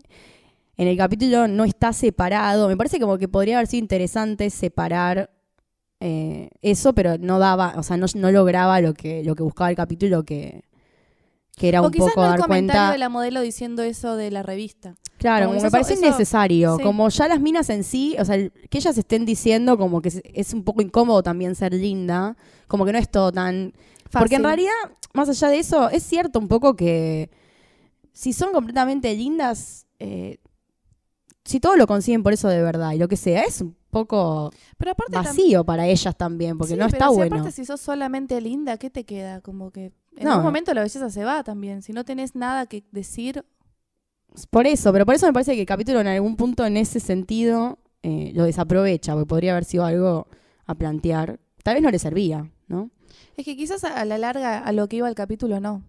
en 0.76 0.88
el 0.88 0.96
capítulo 0.96 1.48
no 1.48 1.64
está 1.64 1.92
separado. 1.92 2.68
Me 2.68 2.76
parece 2.76 2.98
como 3.00 3.18
que 3.18 3.28
podría 3.28 3.56
haber 3.58 3.66
sido 3.68 3.80
interesante 3.82 4.50
separar 4.50 5.30
eh, 6.00 6.50
eso, 6.62 6.92
pero 6.94 7.16
no 7.18 7.38
daba, 7.38 7.74
o 7.76 7.82
sea, 7.82 7.96
no, 7.96 8.06
no 8.14 8.30
lograba 8.30 8.80
lo 8.80 8.94
que, 8.94 9.22
lo 9.24 9.34
que 9.34 9.42
buscaba 9.42 9.70
el 9.70 9.76
capítulo, 9.76 10.24
que, 10.24 10.64
que 11.56 11.68
era 11.68 11.80
o 11.80 11.86
un 11.86 11.92
quizás 11.92 12.08
poco 12.08 12.20
no 12.22 12.26
el 12.26 12.30
dar 12.32 12.40
comentario 12.40 12.80
cuenta. 12.80 12.92
de 12.92 12.98
la 12.98 13.08
modelo 13.08 13.40
diciendo 13.40 13.82
eso 13.82 14.16
de 14.16 14.30
la 14.30 14.42
revista. 14.42 14.94
Claro, 15.18 15.46
como 15.46 15.60
me 15.60 15.66
eso- 15.68 15.70
parece 15.70 15.94
eso- 15.94 16.04
innecesario. 16.06 16.76
sí. 16.76 16.82
Como 16.82 17.08
ya 17.08 17.28
las 17.28 17.40
minas 17.40 17.70
en 17.70 17.84
sí, 17.84 18.16
o 18.18 18.24
sea, 18.24 18.36
que 18.36 18.78
ellas 18.78 18.98
estén 18.98 19.24
diciendo 19.24 19.78
como 19.78 20.02
que 20.02 20.22
es, 20.34 20.52
un 20.52 20.64
poco 20.64 20.82
incómodo 20.82 21.22
también 21.22 21.54
ser 21.54 21.72
linda, 21.72 22.36
como 22.66 22.84
que 22.84 22.92
no 22.92 22.98
es 22.98 23.08
todo 23.08 23.32
tan 23.32 23.72
Porque 24.10 24.34
en 24.34 24.42
Fácil. 24.42 24.44
realidad, 24.44 24.96
más 25.14 25.28
allá 25.28 25.48
de 25.48 25.58
eso, 25.60 25.88
es 25.88 26.02
cierto 26.02 26.38
un 26.40 26.48
poco 26.48 26.74
que 26.76 27.30
si 28.12 28.32
son 28.32 28.52
completamente 28.52 29.14
lindas, 29.14 29.86
eh, 30.00 30.38
si 31.44 31.60
todo 31.60 31.76
lo 31.76 31.86
consiguen 31.86 32.22
por 32.22 32.32
eso 32.32 32.48
de 32.48 32.62
verdad 32.62 32.92
y 32.92 32.98
lo 32.98 33.08
que 33.08 33.16
sea, 33.16 33.42
es 33.42 33.60
un 33.60 33.76
poco 33.90 34.50
Pero 34.78 34.92
aparte 34.92 35.16
vacío 35.16 35.64
para 35.64 35.86
ellas 35.86 36.16
también, 36.16 36.56
porque 36.58 36.74
Sí, 36.74 36.78
no 36.78 36.86
pero 36.86 36.96
está 36.96 37.08
si 37.10 37.14
bueno. 37.16 37.36
aparte 37.36 37.52
si 37.52 37.64
sos 37.64 37.80
solamente 37.80 38.40
linda, 38.40 38.76
¿qué 38.78 38.90
te 38.90 39.04
queda? 39.04 39.40
Como 39.40 39.70
que 39.70 39.92
en 40.16 40.24
No. 40.24 40.30
algún 40.32 40.44
momento 40.46 40.72
la 40.74 40.82
belleza 40.82 41.10
se 41.10 41.24
va 41.24 41.44
también. 41.44 41.82
Si 41.82 41.92
no 41.92 42.04
tenés 42.04 42.34
nada 42.34 42.66
que 42.66 42.84
decir, 42.92 43.44
Por 44.50 44.66
eso, 44.66 44.92
pero 44.92 45.04
por 45.06 45.14
eso 45.14 45.26
me 45.26 45.32
parece 45.32 45.54
que 45.54 45.60
el 45.60 45.66
capítulo 45.66 46.00
en 46.00 46.08
algún 46.08 46.36
punto 46.36 46.64
en 46.66 46.76
ese 46.76 46.98
sentido 46.98 47.78
eh, 48.02 48.32
lo 48.34 48.44
desaprovecha, 48.44 49.12
porque 49.12 49.26
podría 49.26 49.52
haber 49.52 49.64
sido 49.64 49.84
algo 49.84 50.26
a 50.66 50.74
plantear. 50.74 51.38
Tal 51.62 51.74
vez 51.74 51.82
no 51.82 51.90
le 51.90 51.98
servía, 51.98 52.50
¿no? 52.68 52.90
es 53.36 53.44
que 53.44 53.56
quizás 53.56 53.84
a 53.84 54.04
la 54.04 54.18
larga 54.18 54.58
a 54.58 54.72
lo 54.72 54.88
que 54.88 54.96
iba 54.96 55.08
el 55.08 55.14
capítulo 55.14 55.60
no. 55.60 55.82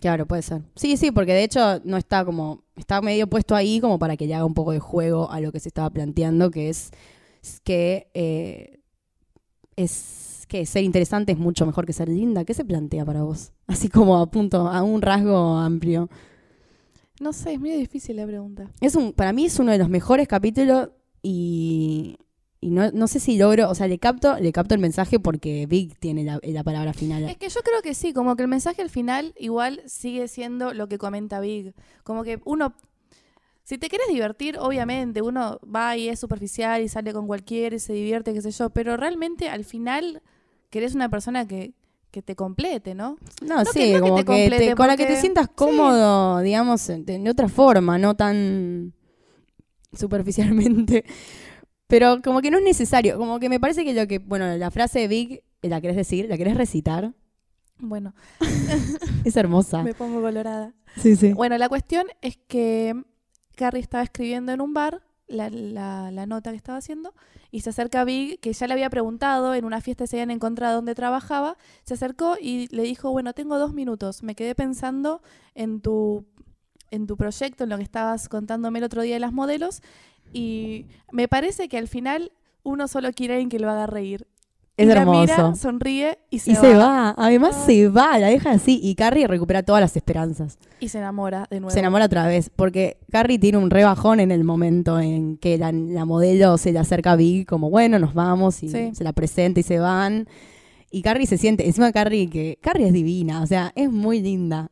Claro, 0.00 0.26
puede 0.26 0.42
ser. 0.42 0.62
Sí, 0.76 0.96
sí, 0.96 1.10
porque 1.10 1.32
de 1.32 1.44
hecho 1.44 1.80
no 1.84 1.96
está 1.96 2.24
como, 2.24 2.64
está 2.76 3.02
medio 3.02 3.26
puesto 3.28 3.54
ahí 3.54 3.80
como 3.80 3.98
para 3.98 4.16
que 4.16 4.26
le 4.26 4.34
haga 4.34 4.46
un 4.46 4.54
poco 4.54 4.72
de 4.72 4.80
juego 4.80 5.30
a 5.30 5.40
lo 5.40 5.52
que 5.52 5.60
se 5.60 5.68
estaba 5.68 5.90
planteando, 5.90 6.50
que 6.50 6.70
es 6.70 6.90
que 7.64 8.10
eh, 8.14 8.80
es 9.76 10.46
que 10.48 10.66
ser 10.66 10.84
interesante 10.84 11.32
es 11.32 11.38
mucho 11.38 11.66
mejor 11.66 11.86
que 11.86 11.92
ser 11.92 12.08
linda. 12.08 12.44
¿Qué 12.44 12.54
se 12.54 12.64
plantea 12.64 13.04
para 13.04 13.22
vos? 13.22 13.52
Así 13.66 13.88
como 13.88 14.16
a 14.16 14.30
punto, 14.30 14.68
a 14.68 14.82
un 14.82 15.02
rasgo 15.02 15.56
amplio. 15.56 16.08
No 17.20 17.34
sé, 17.34 17.52
es 17.52 17.60
muy 17.60 17.70
difícil 17.70 18.16
la 18.16 18.26
pregunta. 18.26 18.70
Es 18.80 18.96
un, 18.96 19.12
para 19.12 19.32
mí 19.32 19.44
es 19.44 19.58
uno 19.58 19.72
de 19.72 19.78
los 19.78 19.90
mejores 19.90 20.26
capítulos 20.26 20.88
y, 21.22 22.16
y 22.62 22.70
no, 22.70 22.90
no 22.92 23.06
sé 23.08 23.20
si 23.20 23.38
logro, 23.38 23.70
o 23.70 23.74
sea, 23.74 23.88
le 23.88 23.98
capto, 23.98 24.38
le 24.38 24.52
capto 24.52 24.74
el 24.74 24.80
mensaje 24.80 25.18
porque 25.18 25.66
Big 25.66 25.96
tiene 25.98 26.24
la, 26.24 26.38
la 26.42 26.62
palabra 26.62 26.92
final. 26.92 27.24
Es 27.28 27.36
que 27.38 27.48
yo 27.48 27.60
creo 27.62 27.80
que 27.82 27.94
sí, 27.94 28.12
como 28.12 28.36
que 28.36 28.42
el 28.42 28.48
mensaje 28.48 28.82
al 28.82 28.90
final 28.90 29.32
igual 29.38 29.80
sigue 29.86 30.28
siendo 30.28 30.74
lo 30.74 30.86
que 30.88 30.98
comenta 30.98 31.40
Big. 31.40 31.72
Como 32.04 32.22
que 32.22 32.38
uno, 32.44 32.74
si 33.64 33.78
te 33.78 33.88
quieres 33.88 34.08
divertir, 34.08 34.58
obviamente, 34.58 35.22
uno 35.22 35.58
va 35.64 35.96
y 35.96 36.08
es 36.10 36.20
superficial 36.20 36.82
y 36.82 36.88
sale 36.88 37.12
con 37.14 37.26
cualquiera 37.26 37.76
y 37.76 37.78
se 37.78 37.94
divierte, 37.94 38.34
qué 38.34 38.42
sé 38.42 38.50
yo, 38.50 38.68
pero 38.70 38.96
realmente 38.98 39.48
al 39.48 39.64
final 39.64 40.20
querés 40.68 40.94
una 40.94 41.08
persona 41.08 41.46
que, 41.48 41.72
que 42.10 42.20
te 42.20 42.36
complete, 42.36 42.94
¿no? 42.94 43.16
No, 43.42 43.62
No, 43.62 43.72
sí, 43.72 43.78
que- 43.78 43.92
no 43.92 44.04
que 44.04 44.10
como 44.10 44.16
te 44.16 44.24
que, 44.50 44.50
te- 44.68 44.74
con 44.74 44.86
la 44.86 44.96
que 44.98 45.06
te 45.06 45.16
sientas 45.16 45.48
cómodo, 45.48 46.40
digamos, 46.40 46.86
de, 46.88 46.98
de 47.04 47.30
otra 47.30 47.48
forma, 47.48 47.96
no 47.96 48.14
tan 48.16 48.92
superficialmente. 49.92 51.04
Pero 51.90 52.22
como 52.22 52.40
que 52.40 52.50
no 52.50 52.56
es 52.58 52.64
necesario, 52.64 53.18
como 53.18 53.38
que 53.40 53.48
me 53.50 53.60
parece 53.60 53.84
que 53.84 53.92
lo 53.92 54.06
que, 54.06 54.18
bueno, 54.18 54.46
la 54.56 54.70
frase 54.70 55.00
de 55.00 55.08
Big, 55.08 55.42
¿la 55.60 55.80
querés 55.80 55.96
decir? 55.96 56.26
¿La 56.28 56.38
querés 56.38 56.56
recitar? 56.56 57.12
Bueno, 57.78 58.14
Es 59.24 59.36
hermosa. 59.36 59.82
me 59.82 59.94
pongo 59.94 60.20
colorada. 60.20 60.72
Sí, 60.96 61.16
sí. 61.16 61.32
Bueno, 61.32 61.56
la 61.58 61.68
cuestión 61.68 62.06
es 62.22 62.38
que 62.48 62.94
Carrie 63.56 63.80
estaba 63.82 64.02
escribiendo 64.04 64.52
en 64.52 64.60
un 64.60 64.72
bar 64.74 65.02
la, 65.26 65.48
la- 65.50 66.10
la 66.10 66.26
nota 66.26 66.50
que 66.50 66.56
estaba 66.56 66.78
haciendo 66.78 67.14
y 67.50 67.60
se 67.60 67.70
acerca 67.70 68.00
a 68.00 68.04
Big, 68.04 68.40
que 68.40 68.52
ya 68.52 68.66
le 68.66 68.72
había 68.74 68.90
preguntado, 68.90 69.54
en 69.54 69.64
una 69.64 69.80
fiesta 69.80 70.06
se 70.06 70.16
habían 70.16 70.30
encontrado 70.30 70.76
dónde 70.76 70.94
trabajaba, 70.94 71.56
se 71.84 71.94
acercó 71.94 72.36
y 72.40 72.66
le 72.74 72.82
dijo, 72.82 73.10
bueno, 73.12 73.32
tengo 73.32 73.58
dos 73.58 73.72
minutos, 73.72 74.22
me 74.22 74.34
quedé 74.34 74.54
pensando 74.54 75.22
en 75.54 75.80
tu, 75.80 76.26
en 76.90 77.06
tu 77.06 77.16
proyecto, 77.16 77.64
en 77.64 77.70
lo 77.70 77.76
que 77.76 77.82
estabas 77.84 78.28
contándome 78.28 78.78
el 78.80 78.84
otro 78.84 79.02
día 79.02 79.14
de 79.14 79.20
las 79.20 79.32
modelos 79.32 79.82
y 80.32 80.86
me 81.12 81.28
parece 81.28 81.68
que 81.68 81.78
al 81.78 81.88
final 81.88 82.32
uno 82.62 82.88
solo 82.88 83.12
quiere 83.12 83.34
a 83.34 83.36
alguien 83.36 83.48
que 83.50 83.58
lo 83.58 83.70
haga 83.70 83.86
reír. 83.86 84.26
Es 84.76 84.86
y 84.86 84.88
la 84.88 85.00
hermoso. 85.00 85.20
mira, 85.20 85.54
sonríe 85.56 86.18
y 86.30 86.38
se, 86.38 86.52
y 86.52 86.54
va, 86.54 86.60
se 86.60 86.74
va. 86.74 87.14
Además 87.18 87.54
Ay. 87.68 87.76
se 87.82 87.88
va, 87.88 88.18
la 88.18 88.28
deja 88.28 88.52
así. 88.52 88.80
Y 88.82 88.94
Carrie 88.94 89.26
recupera 89.26 89.62
todas 89.62 89.82
las 89.82 89.94
esperanzas. 89.94 90.58
y 90.78 90.88
se 90.88 90.96
enamora 90.98 91.46
de 91.50 91.60
nuevo. 91.60 91.70
Se 91.70 91.80
enamora 91.80 92.06
otra 92.06 92.26
vez. 92.26 92.50
Porque 92.54 92.96
Carrie 93.10 93.38
tiene 93.38 93.58
un 93.58 93.68
rebajón 93.68 94.20
en 94.20 94.30
el 94.30 94.42
momento 94.42 94.98
en 94.98 95.36
que 95.36 95.58
la, 95.58 95.70
la 95.72 96.06
modelo 96.06 96.56
se 96.56 96.72
le 96.72 96.78
acerca 96.78 97.12
a 97.12 97.16
Big, 97.16 97.46
como 97.46 97.68
bueno, 97.68 97.98
nos 97.98 98.14
vamos, 98.14 98.62
y 98.62 98.70
Sí. 98.70 98.90
se 98.94 99.04
la 99.04 99.12
presenta 99.12 99.60
y 99.60 99.64
se 99.64 99.78
van. 99.78 100.26
Y 100.90 101.02
Carrie 101.02 101.26
se 101.26 101.36
siente, 101.36 101.66
encima 101.66 101.92
Carrie, 101.92 102.30
que 102.30 102.58
Carrie 102.62 102.86
es 102.86 102.92
divina, 102.94 103.42
o 103.42 103.46
sea, 103.46 103.72
es 103.74 103.90
muy 103.90 104.20
linda. 104.22 104.70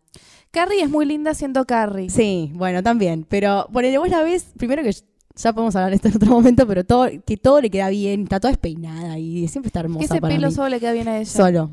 Carrie 0.50 0.82
es 0.82 0.88
muy 0.90 1.04
linda 1.04 1.34
siendo 1.34 1.66
Carrie. 1.66 2.08
Sí, 2.08 2.50
bueno, 2.54 2.82
también. 2.82 3.26
Pero 3.28 3.68
ponele, 3.72 3.98
vos 3.98 4.08
la 4.08 4.22
ves, 4.22 4.46
primero 4.56 4.82
que 4.82 4.94
ya 5.42 5.52
podemos 5.52 5.76
hablar 5.76 5.90
de 5.90 5.96
esto 5.96 6.08
en 6.08 6.16
otro 6.16 6.30
momento, 6.30 6.66
pero 6.66 6.84
todo, 6.84 7.08
que 7.24 7.36
todo 7.36 7.60
le 7.60 7.70
queda 7.70 7.88
bien, 7.88 8.22
está 8.22 8.40
toda 8.40 8.50
despeinada 8.50 9.18
y 9.18 9.46
siempre 9.48 9.68
está 9.68 9.80
hermosa 9.80 10.00
Que 10.00 10.04
ese 10.06 10.20
para 10.20 10.34
pelo 10.34 10.48
mí. 10.48 10.54
solo 10.54 10.68
le 10.68 10.80
queda 10.80 10.92
bien 10.92 11.08
a 11.08 11.18
ella. 11.18 11.30
Solo. 11.30 11.70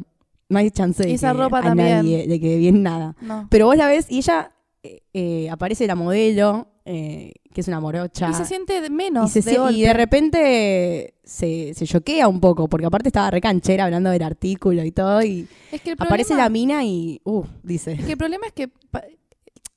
No 0.47 0.59
hay 0.59 0.69
chance 0.69 1.03
de 1.03 1.09
Y 1.09 1.13
esa 1.15 1.31
que 1.31 1.37
ropa 1.39 1.59
a 1.59 1.63
también. 1.63 1.89
nadie 1.89 2.27
le 2.27 2.39
quede 2.39 2.57
bien 2.57 2.83
nada. 2.83 3.15
No. 3.21 3.47
Pero 3.49 3.65
vos 3.65 3.75
la 3.75 3.87
ves 3.87 4.05
y 4.09 4.19
ella 4.19 4.51
eh, 4.83 5.01
eh, 5.13 5.49
aparece 5.49 5.87
la 5.87 5.95
modelo, 5.95 6.67
eh, 6.85 7.33
que 7.51 7.61
es 7.61 7.67
una 7.67 7.79
morocha. 7.79 8.29
Y 8.29 8.33
se 8.35 8.45
siente 8.45 8.87
menos 8.91 9.35
y, 9.35 9.41
se 9.41 9.49
de 9.49 9.71
y 9.71 9.81
de 9.81 9.93
repente 9.93 11.15
se, 11.23 11.73
se 11.73 11.87
choquea 11.87 12.27
un 12.27 12.39
poco, 12.39 12.67
porque 12.67 12.85
aparte 12.85 13.09
estaba 13.09 13.31
recanchera 13.31 13.85
hablando 13.85 14.11
del 14.11 14.21
artículo 14.21 14.83
y 14.83 14.91
todo, 14.91 15.23
y 15.23 15.47
Es 15.71 15.81
que 15.81 15.91
el 15.91 15.97
aparece 15.99 16.29
problema, 16.29 16.43
la 16.43 16.49
mina 16.49 16.83
y, 16.83 17.19
uh, 17.23 17.43
dice, 17.63 17.93
es 17.93 18.05
que 18.05 18.11
el 18.11 18.17
problema 18.17 18.45
es 18.45 18.53
que 18.53 18.69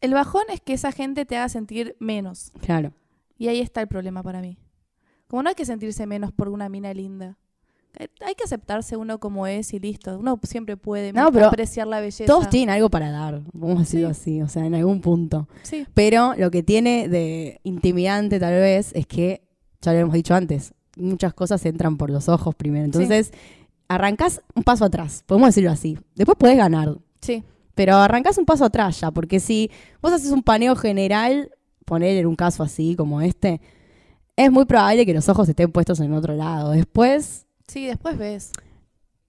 el 0.03 0.13
bajón 0.13 0.43
es 0.53 0.61
que 0.61 0.75
esa 0.75 0.93
gente 0.93 1.25
te 1.25 1.37
haga 1.37 1.49
sentir 1.49 1.97
menos. 1.99 2.53
claro. 2.61 2.93
Y 3.39 3.49
ahí 3.49 3.61
está 3.61 3.81
el 3.81 3.89
problema 3.89 4.23
para 4.23 4.41
mí. 4.41 4.59
Como 5.29 5.43
no 5.43 5.49
hay 5.51 5.55
que 5.55 5.65
sentirse 5.65 6.07
menos 6.07 6.33
por 6.33 6.49
una 6.49 6.69
mina 6.69 6.93
linda. 6.93 7.37
Hay- 8.21 8.35
que 8.35 8.45
aceptarse 8.45 8.97
uno 8.97 9.19
como 9.19 9.47
es 9.47 9.73
y 9.75 9.79
listo. 9.81 10.19
Uno 10.19 10.39
siempre 10.43 10.77
puede 10.77 11.13
No, 11.13 11.33
pero 11.33 11.47
apreciar 11.47 11.87
la 11.87 12.01
belleza. 12.01 12.27
Todos 12.27 12.49
tienen 12.49 12.71
algo 12.71 12.91
para 12.91 13.11
dar, 13.11 13.41
vamos 13.53 13.77
a 13.79 13.81
decirlo 13.81 14.09
Sí. 14.15 14.21
así, 14.21 14.43
o 14.43 14.49
sea, 14.49 14.65
en 14.67 14.75
algún 14.75 15.01
punto. 15.01 15.49
Sí, 15.63 15.87
Pero 15.95 16.35
lo 16.37 16.51
que 16.51 16.63
tiene 16.63 17.09
de 17.09 17.61
intimidante 17.65 18.39
tal 18.39 18.55
vez 18.55 18.93
es 18.95 19.07
que, 19.07 19.43
ya 19.81 19.93
lo 19.93 19.99
hemos 20.01 20.15
dicho 20.15 20.35
antes, 20.35 20.75
muchas 20.97 21.35
cosas 21.35 21.65
entran 21.67 21.97
por 21.97 22.11
los 22.11 22.29
ojos 22.29 22.55
primero. 22.55 22.85
Entonces, 22.85 23.33
arrancás 23.89 24.43
un 24.55 24.63
paso 24.65 24.85
atrás, 24.85 25.25
podemos 25.27 25.49
decirlo 25.49 25.71
así. 25.71 25.99
Después 26.15 26.37
podés 26.39 26.57
ganar, 26.57 26.97
sí. 27.21 27.43
pero 27.75 27.97
arrancás 27.97 28.39
un 28.39 28.45
paso 28.45 28.65
atrás 28.67 29.01
ya, 29.01 29.11
porque 29.11 29.41
si 29.41 29.71
vos 30.03 30.13
haces 30.13 30.31
un 30.31 30.43
paneo 30.43 30.77
general, 30.77 31.51
poner 31.89 32.17
en 32.17 32.27
un 32.27 32.37
caso 32.37 32.63
así 32.63 32.95
como 32.97 33.21
este, 33.21 33.61
es 34.37 34.53
muy 34.53 34.65
probable 34.67 35.05
que 35.05 35.15
los 35.15 35.29
ojos 35.29 35.49
estén 35.49 35.73
puestos 35.73 35.99
en 36.01 36.13
otro 36.13 36.35
lado. 36.35 36.71
Después, 36.71 37.47
Sí, 37.67 37.87
después 37.87 38.17
ves. 38.17 38.53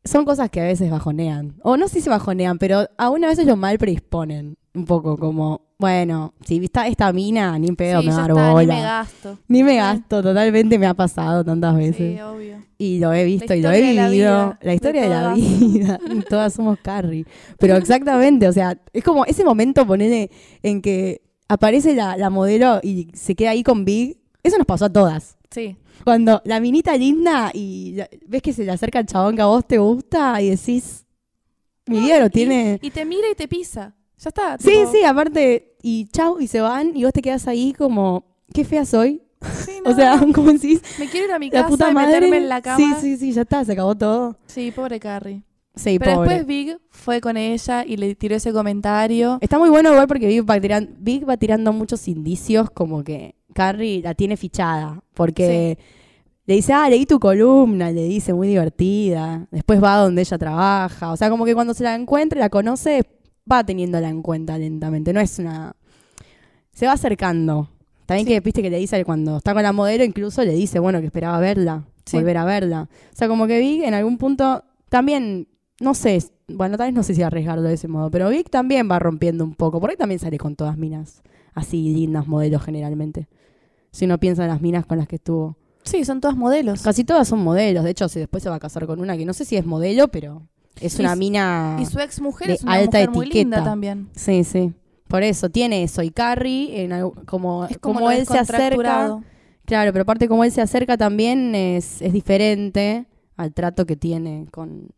son 0.03 0.23
cosas 0.25 0.49
que 0.49 0.61
a 0.61 0.65
veces 0.65 0.91
bajonean. 0.91 1.55
O 1.63 1.75
no 1.77 1.87
sé 1.87 1.95
si 1.95 2.01
se 2.01 2.09
bajonean, 2.09 2.57
pero 2.59 2.87
aún 2.97 3.23
a 3.25 3.27
veces 3.27 3.45
lo 3.45 3.55
mal 3.55 3.77
predisponen. 3.77 4.55
Un 4.75 4.85
poco 4.85 5.17
como, 5.17 5.61
bueno, 5.79 6.35
si 6.45 6.63
está 6.63 6.87
esta 6.87 7.11
mina, 7.11 7.57
ni 7.57 7.67
en 7.67 7.75
pedo 7.75 8.01
sí, 8.01 8.07
me 8.07 8.13
va 8.13 8.21
dar 8.21 8.33
bola. 8.33 8.61
ni 8.61 8.67
me 8.67 8.81
gasto. 8.81 9.39
Ni 9.47 9.63
me 9.63 9.75
gasto, 9.77 10.21
totalmente 10.21 10.77
me 10.77 10.85
ha 10.85 10.93
pasado 10.93 11.43
tantas 11.43 11.75
veces. 11.75 12.15
Sí, 12.15 12.21
obvio. 12.21 12.57
Y 12.77 12.99
lo 12.99 13.11
he 13.13 13.25
visto 13.25 13.53
y 13.55 13.61
lo 13.61 13.71
he 13.71 13.93
la 13.95 14.07
vivido. 14.09 14.35
vida, 14.35 14.59
la 14.61 14.73
historia 14.75 15.01
de 15.01 15.09
de, 15.09 15.15
la 15.15 15.33
vida. 15.33 15.99
Todas 16.29 16.53
somos 16.53 16.77
Carrie. 16.81 17.25
Pero 17.57 17.75
exactamente, 17.75 18.47
o 18.47 18.53
sea, 18.53 18.77
es 18.93 19.03
como 19.03 19.25
ese 19.25 19.43
momento, 19.43 19.85
ponele, 19.87 20.29
en 20.61 20.81
que 20.81 21.21
aparece 21.49 21.93
la, 21.95 22.15
la 22.15 22.29
modelo 22.29 22.79
y 22.81 23.09
se 23.13 23.35
queda 23.35 23.49
ahí 23.49 23.63
con 23.63 23.83
Big. 23.83 24.17
Eso 24.43 24.57
nos 24.57 24.65
pasó 24.65 24.85
a 24.85 24.89
todas. 24.93 25.37
Sí. 25.51 25.75
Cuando 26.05 26.41
la 26.45 26.61
minita 26.61 26.95
linda 26.95 27.51
y 27.53 27.93
la- 27.95 28.09
ves 28.25 28.41
que 28.41 28.53
se 28.53 28.63
le 28.63 28.71
acerca 28.71 28.99
el 28.99 29.05
chabón 29.05 29.35
que 29.35 29.41
a 29.41 29.47
vos 29.47 29.67
te 29.67 29.77
gusta 29.79 30.41
y 30.41 30.49
decís, 30.51 31.05
Mi 31.87 31.99
vida 32.01 32.19
lo 32.19 32.27
Y- 32.27 32.29
tiene. 32.29 32.79
Y 32.81 32.91
te 32.91 33.03
mira 33.03 33.27
y 33.31 33.35
te 33.35 33.47
pisa. 33.47 33.95
Ya 34.19 34.29
está. 34.29 34.57
Sí, 34.59 34.69
tipo, 34.69 34.91
sí, 34.91 35.03
aparte, 35.03 35.75
y 35.81 36.05
chau, 36.09 36.39
y 36.39 36.47
se 36.47 36.61
van, 36.61 36.95
y 36.95 37.03
vos 37.03 37.11
te 37.13 37.21
quedas 37.21 37.47
ahí 37.47 37.73
como, 37.73 38.25
qué 38.53 38.63
fea 38.63 38.85
soy. 38.85 39.23
sí, 39.65 39.71
O 39.85 39.89
no, 39.89 39.95
sea, 39.95 40.19
como 40.35 40.51
decís, 40.53 40.81
me 40.99 41.07
quiero 41.09 41.25
ir 41.27 41.31
a 41.33 41.39
mi 41.39 41.47
la 41.49 41.61
casa 41.63 41.67
puta 41.69 41.89
y 41.89 41.93
madre. 41.95 42.13
meterme 42.19 42.37
en 42.37 42.49
la 42.49 42.61
cama. 42.61 42.77
Sí, 42.77 42.93
sí, 43.01 43.17
sí, 43.17 43.31
ya 43.33 43.41
está, 43.41 43.65
se 43.65 43.71
acabó 43.71 43.95
todo. 43.95 44.37
Sí, 44.45 44.71
pobre 44.71 44.99
Carrie. 44.99 45.41
Sí, 45.75 45.97
Pero 45.99 46.15
pobre. 46.15 46.29
después 46.29 46.47
Big 46.47 46.77
fue 46.89 47.21
con 47.21 47.37
ella 47.37 47.85
y 47.85 47.95
le 47.97 48.13
tiró 48.15 48.35
ese 48.35 48.51
comentario. 48.51 49.37
Está 49.41 49.57
muy 49.59 49.69
bueno 49.69 49.91
igual 49.91 50.07
porque 50.07 50.27
Big 50.27 50.41
va, 50.49 50.57
tiran- 50.57 50.95
Big 50.99 51.27
va 51.27 51.37
tirando 51.37 51.71
muchos 51.71 52.07
indicios 52.07 52.69
como 52.71 53.03
que 53.03 53.35
Carrie 53.53 54.01
la 54.01 54.13
tiene 54.13 54.35
fichada. 54.35 55.01
Porque 55.13 55.77
le 56.45 56.53
dice, 56.55 56.73
ah, 56.73 56.89
leí 56.89 57.05
tu 57.05 57.19
columna, 57.19 57.91
le 57.91 58.03
dice 58.05 58.33
muy 58.33 58.47
divertida. 58.47 59.47
Después 59.51 59.81
va 59.81 59.97
donde 59.97 60.21
ella 60.21 60.37
trabaja. 60.37 61.11
O 61.11 61.17
sea, 61.17 61.29
como 61.29 61.45
que 61.45 61.53
cuando 61.53 61.73
se 61.73 61.83
la 61.83 61.95
encuentra 61.95 62.39
la 62.39 62.49
conoce, 62.49 63.03
va 63.49 63.63
teniéndola 63.63 64.09
en 64.09 64.21
cuenta 64.21 64.57
lentamente. 64.57 65.13
No 65.13 65.19
es 65.21 65.39
una... 65.39 65.75
Se 66.73 66.87
va 66.87 66.93
acercando. 66.93 67.69
También 68.05 68.25
Sí. 68.27 68.33
que 68.33 68.39
viste 68.41 68.61
que 68.61 68.69
le 68.69 68.79
dice 68.79 69.05
cuando 69.05 69.37
está 69.37 69.53
con 69.53 69.63
la 69.63 69.71
modelo, 69.71 70.03
incluso 70.03 70.43
le 70.43 70.53
dice, 70.53 70.79
bueno, 70.79 70.99
que 70.99 71.05
esperaba 71.05 71.39
verla, 71.39 71.85
Sí. 72.05 72.17
volver 72.17 72.37
a 72.37 72.45
verla. 72.45 72.89
O 73.13 73.15
sea, 73.15 73.27
como 73.27 73.45
que 73.47 73.59
Big 73.59 73.83
en 73.83 73.93
algún 73.93 74.17
punto 74.17 74.63
también, 74.89 75.47
no 75.79 75.93
sé, 75.93 76.21
bueno, 76.47 76.77
tal 76.77 76.87
vez 76.87 76.93
no 76.95 77.03
sé 77.03 77.15
si 77.15 77.21
arriesgarlo 77.23 77.63
de 77.67 77.73
ese 77.75 77.87
modo, 77.87 78.11
pero 78.11 78.29
Vic 78.29 78.49
también 78.49 78.89
va 78.89 78.99
rompiendo 78.99 79.43
un 79.43 79.53
poco, 79.55 79.79
porque 79.79 79.95
también 79.97 80.19
sale 80.19 80.37
con 80.37 80.55
todas 80.55 80.77
minas 80.77 81.21
así 81.53 81.93
lindas 81.93 82.27
modelos 82.27 82.63
generalmente. 82.63 83.27
Si 83.91 84.05
uno 84.05 84.19
piensa 84.19 84.43
en 84.43 84.49
las 84.49 84.61
minas 84.61 84.85
con 84.85 84.97
las 84.97 85.07
que 85.07 85.15
estuvo. 85.15 85.57
Sí, 85.83 86.05
son 86.05 86.21
todas 86.21 86.37
modelos. 86.37 86.83
Casi 86.83 87.03
todas 87.03 87.27
son 87.27 87.39
modelos, 87.39 87.83
de 87.83 87.91
hecho, 87.91 88.07
si 88.09 88.19
después 88.19 88.43
se 88.43 88.49
va 88.49 88.55
a 88.55 88.59
casar 88.59 88.85
con 88.85 88.99
una 88.99 89.17
que 89.17 89.25
no 89.25 89.33
sé 89.33 89.45
si 89.45 89.55
es 89.57 89.65
modelo, 89.65 90.09
pero 90.09 90.43
es 90.79 90.99
Y 90.99 91.01
una 91.01 91.15
mina... 91.15 91.77
Y 91.81 91.85
su 91.85 91.99
ex 91.99 92.21
mujer 92.21 92.51
es 92.51 92.63
una 92.63 92.73
alta 92.75 92.99
mujer 92.99 93.09
muy 93.11 93.25
linda 93.25 93.63
también. 93.63 94.09
Sí, 94.15 94.43
sí. 94.43 94.73
Por 95.07 95.23
eso, 95.23 95.49
tiene 95.49 95.81
eso. 95.83 96.03
Y 96.03 96.11
Carrie, 96.11 96.83
en 96.83 96.91
algo- 96.93 97.15
como, 97.25 97.65
Es 97.65 97.77
como, 97.79 98.11
él 98.11 98.25
se 98.27 98.37
acerca... 98.37 99.19
Claro, 99.65 99.91
pero 99.91 100.01
aparte 100.03 100.27
como 100.27 100.43
él 100.43 100.51
se 100.51 100.61
acerca 100.61 100.97
también 100.97 101.53
es, 101.55 102.01
es 102.01 102.11
diferente 102.13 103.05
al 103.37 103.53
trato 103.53 103.85
que 103.85 103.95
tiene 103.95 104.47
con, 104.51 104.89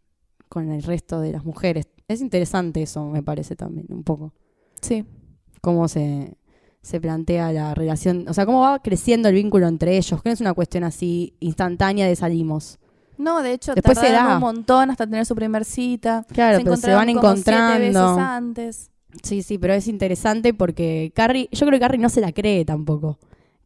con 0.52 0.70
el 0.70 0.84
resto 0.84 1.22
de 1.22 1.32
las 1.32 1.46
mujeres. 1.46 1.88
Es 2.10 2.20
interesante 2.20 2.82
eso, 2.82 3.06
me 3.06 3.24
parece 3.24 3.56
también, 3.56 3.88
un 3.90 4.04
poco. 4.04 4.34
Sí. 4.82 5.06
Cómo 5.62 5.88
se, 5.88 6.36
se 6.82 7.00
plantea 7.00 7.54
la 7.54 7.74
relación, 7.74 8.26
o 8.28 8.34
sea, 8.34 8.46
cómo 8.46 8.60
va 8.60 8.80
creciendo 8.80 9.30
el 9.30 9.36
vínculo 9.36 9.68
entre 9.70 9.96
ellos, 9.98 10.22
que 10.22 10.28
no 10.28 10.34
es 10.34 10.42
una 10.42 10.54
cuestión 10.54 10.84
así 10.84 11.36
instantánea 11.40 12.06
de 12.06 12.18
salimos. 12.18 12.80
No, 13.18 13.42
de 13.42 13.54
hecho, 13.54 13.74
Después 13.76 13.98
se 13.98 14.12
da. 14.12 14.36
un 14.36 14.42
montón 14.42 14.90
hasta 14.90 15.06
tener 15.06 15.26
su 15.26 15.36
primer 15.36 15.64
cita. 15.64 16.26
Claro, 16.34 16.58
pero 16.62 16.76
se 16.76 16.94
van 16.94 17.06
siete 17.06 17.18
encontrando. 17.18 17.80
veces 17.80 17.96
antes. 18.26 18.92
Sí, 19.24 19.44
sí, 19.44 19.58
pero 19.58 19.74
es 19.74 19.88
interesante 19.88 20.54
porque 20.54 21.14
Carrie, 21.16 21.48
yo 21.54 21.66
creo 21.66 21.78
que 21.78 21.86
Carrie 21.86 22.02
no 22.02 22.10
se 22.10 22.20
la 22.20 22.34
cree 22.34 22.66
tampoco, 22.66 23.20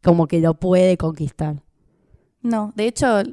como 0.04 0.27
que 0.27 0.39
lo 0.39 0.54
puede 0.54 0.98
conquistar. 0.98 1.63
No, 2.44 2.74
de 2.75 2.86
hecho, 2.88 3.24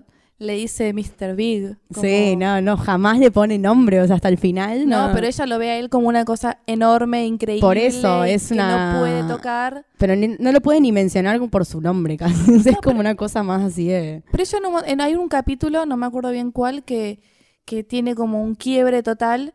le 0.42 0.54
dice 0.54 0.92
Mr. 0.92 1.34
Big. 1.34 1.76
como- 1.92 2.02
Sí, 2.06 2.37
no, 2.37 2.61
no, 2.61 2.76
jamás 2.76 3.18
le 3.18 3.30
pone 3.30 3.58
nombre, 3.58 4.00
o 4.00 4.06
sea, 4.06 4.16
hasta 4.16 4.28
el 4.28 4.38
final. 4.38 4.88
No, 4.88 5.08
No, 5.08 5.14
pero 5.14 5.26
ella 5.26 5.46
lo 5.46 5.58
ve 5.58 5.70
a 5.70 5.78
él 5.78 5.88
como 5.88 6.08
una 6.08 6.24
cosa 6.24 6.59
enorme, 6.66 7.24
increíble. 7.26 7.61
Por 7.61 7.78
eso, 7.78 8.24
es 8.24 8.48
que 8.48 8.55
una- 8.55 8.94
no 8.94 9.00
puede 9.00 9.22
tocar. 9.24 9.87
Pero 9.98 10.16
ni- 10.16 10.37
no 10.38 10.52
lo 10.52 10.61
puede 10.61 10.81
ni 10.81 10.92
mencionar 10.92 11.40
por 11.48 11.64
su 11.64 11.81
nombre, 11.81 12.16
casi. 12.18 12.55
es 12.57 12.66
No, 12.66 12.72
como 12.83 13.00
una 13.00 13.14
cosa 13.14 13.42
más 13.42 13.62
así 13.62 13.87
de. 13.88 14.22
Pero 14.31 14.42
ella 14.42 14.59
mo- 14.70 14.85
en- 14.85 15.00
hay 15.00 15.14
un 15.14 15.28
capítulo, 15.28 15.87
no 15.87 15.96
me 15.96 16.07
acuerdo 16.07 16.31
bien 16.31 16.50
cuál, 16.50 16.83
que, 16.85 17.20
que 17.64 17.85
tiene 17.85 18.14
como 18.14 18.42
un 18.42 18.55
quiebre 18.55 19.02
total 19.02 19.55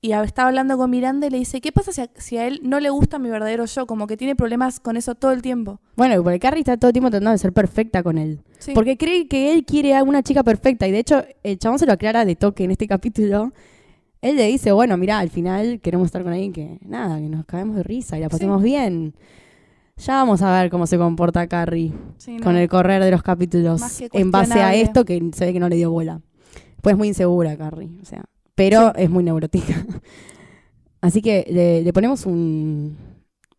y 0.00 0.12
está 0.12 0.46
hablando 0.46 0.76
con 0.76 0.90
Miranda 0.90 1.26
y 1.26 1.30
le 1.30 1.38
dice, 1.38 1.62
¿qué 1.62 1.72
pasa 1.72 1.90
si 1.90 2.00
a, 2.02 2.10
si 2.16 2.36
a 2.36 2.46
él 2.46 2.60
no 2.62 2.78
le 2.78 2.90
gusta 2.90 3.18
mi 3.18 3.30
verdadero 3.30 3.64
yo? 3.64 3.86
Como 3.86 4.06
que 4.06 4.18
tiene 4.18 4.36
problemas 4.36 4.78
con 4.78 4.98
eso 4.98 5.14
todo 5.14 5.32
el 5.32 5.40
tiempo. 5.40 5.80
Bueno, 5.96 6.22
porque 6.22 6.38
Carrie 6.40 6.60
está 6.60 6.76
todo 6.76 6.90
el 6.90 6.92
tiempo 6.92 7.08
tratando 7.10 7.30
de 7.30 7.38
ser 7.38 7.52
perfecta 7.54 8.02
con 8.02 8.18
él. 8.18 8.40
Sí. 8.64 8.72
Porque 8.74 8.96
cree 8.96 9.28
que 9.28 9.52
él 9.52 9.64
quiere 9.66 9.94
a 9.94 10.02
una 10.02 10.22
chica 10.22 10.42
perfecta. 10.42 10.88
Y 10.88 10.92
de 10.92 11.00
hecho, 11.00 11.22
el 11.42 11.58
chabón 11.58 11.78
se 11.78 11.84
lo 11.84 11.92
aclara 11.92 12.24
de 12.24 12.34
toque 12.34 12.64
en 12.64 12.70
este 12.70 12.86
capítulo. 12.88 13.52
Él 14.22 14.36
le 14.36 14.46
dice, 14.46 14.72
bueno, 14.72 14.96
mira, 14.96 15.18
al 15.18 15.28
final 15.28 15.80
queremos 15.82 16.06
estar 16.06 16.22
con 16.22 16.32
alguien 16.32 16.52
que, 16.52 16.78
nada, 16.80 17.18
que 17.18 17.28
nos 17.28 17.44
caemos 17.44 17.76
de 17.76 17.82
risa 17.82 18.16
y 18.16 18.22
la 18.22 18.30
pasemos 18.30 18.62
bien. 18.62 19.14
Ya 19.98 20.14
vamos 20.14 20.40
a 20.40 20.62
ver 20.62 20.70
cómo 20.70 20.86
se 20.86 20.96
comporta 20.96 21.46
Carrie 21.46 21.92
Sí, 22.16 22.38
no. 22.38 22.42
con 22.42 22.56
el 22.56 22.68
correr 22.68 23.02
de 23.04 23.10
los 23.10 23.22
capítulos 23.22 23.82
en 24.12 24.30
base 24.30 24.60
a 24.60 24.74
esto 24.74 25.04
que 25.04 25.30
se 25.34 25.44
ve 25.44 25.52
que 25.52 25.60
no 25.60 25.68
le 25.68 25.76
dio 25.76 25.90
bola. 25.90 26.20
Pues 26.80 26.94
es 26.94 26.98
muy 26.98 27.08
insegura, 27.08 27.56
Carrie. 27.56 27.90
O 28.00 28.04
sea, 28.06 28.24
pero 28.54 28.94
es 28.94 29.10
muy 29.10 29.24
neurótica. 29.24 29.74
Así 31.00 31.20
que 31.20 31.46
le, 31.50 31.82
le 31.82 31.92
ponemos 31.92 32.24
un, 32.24 32.96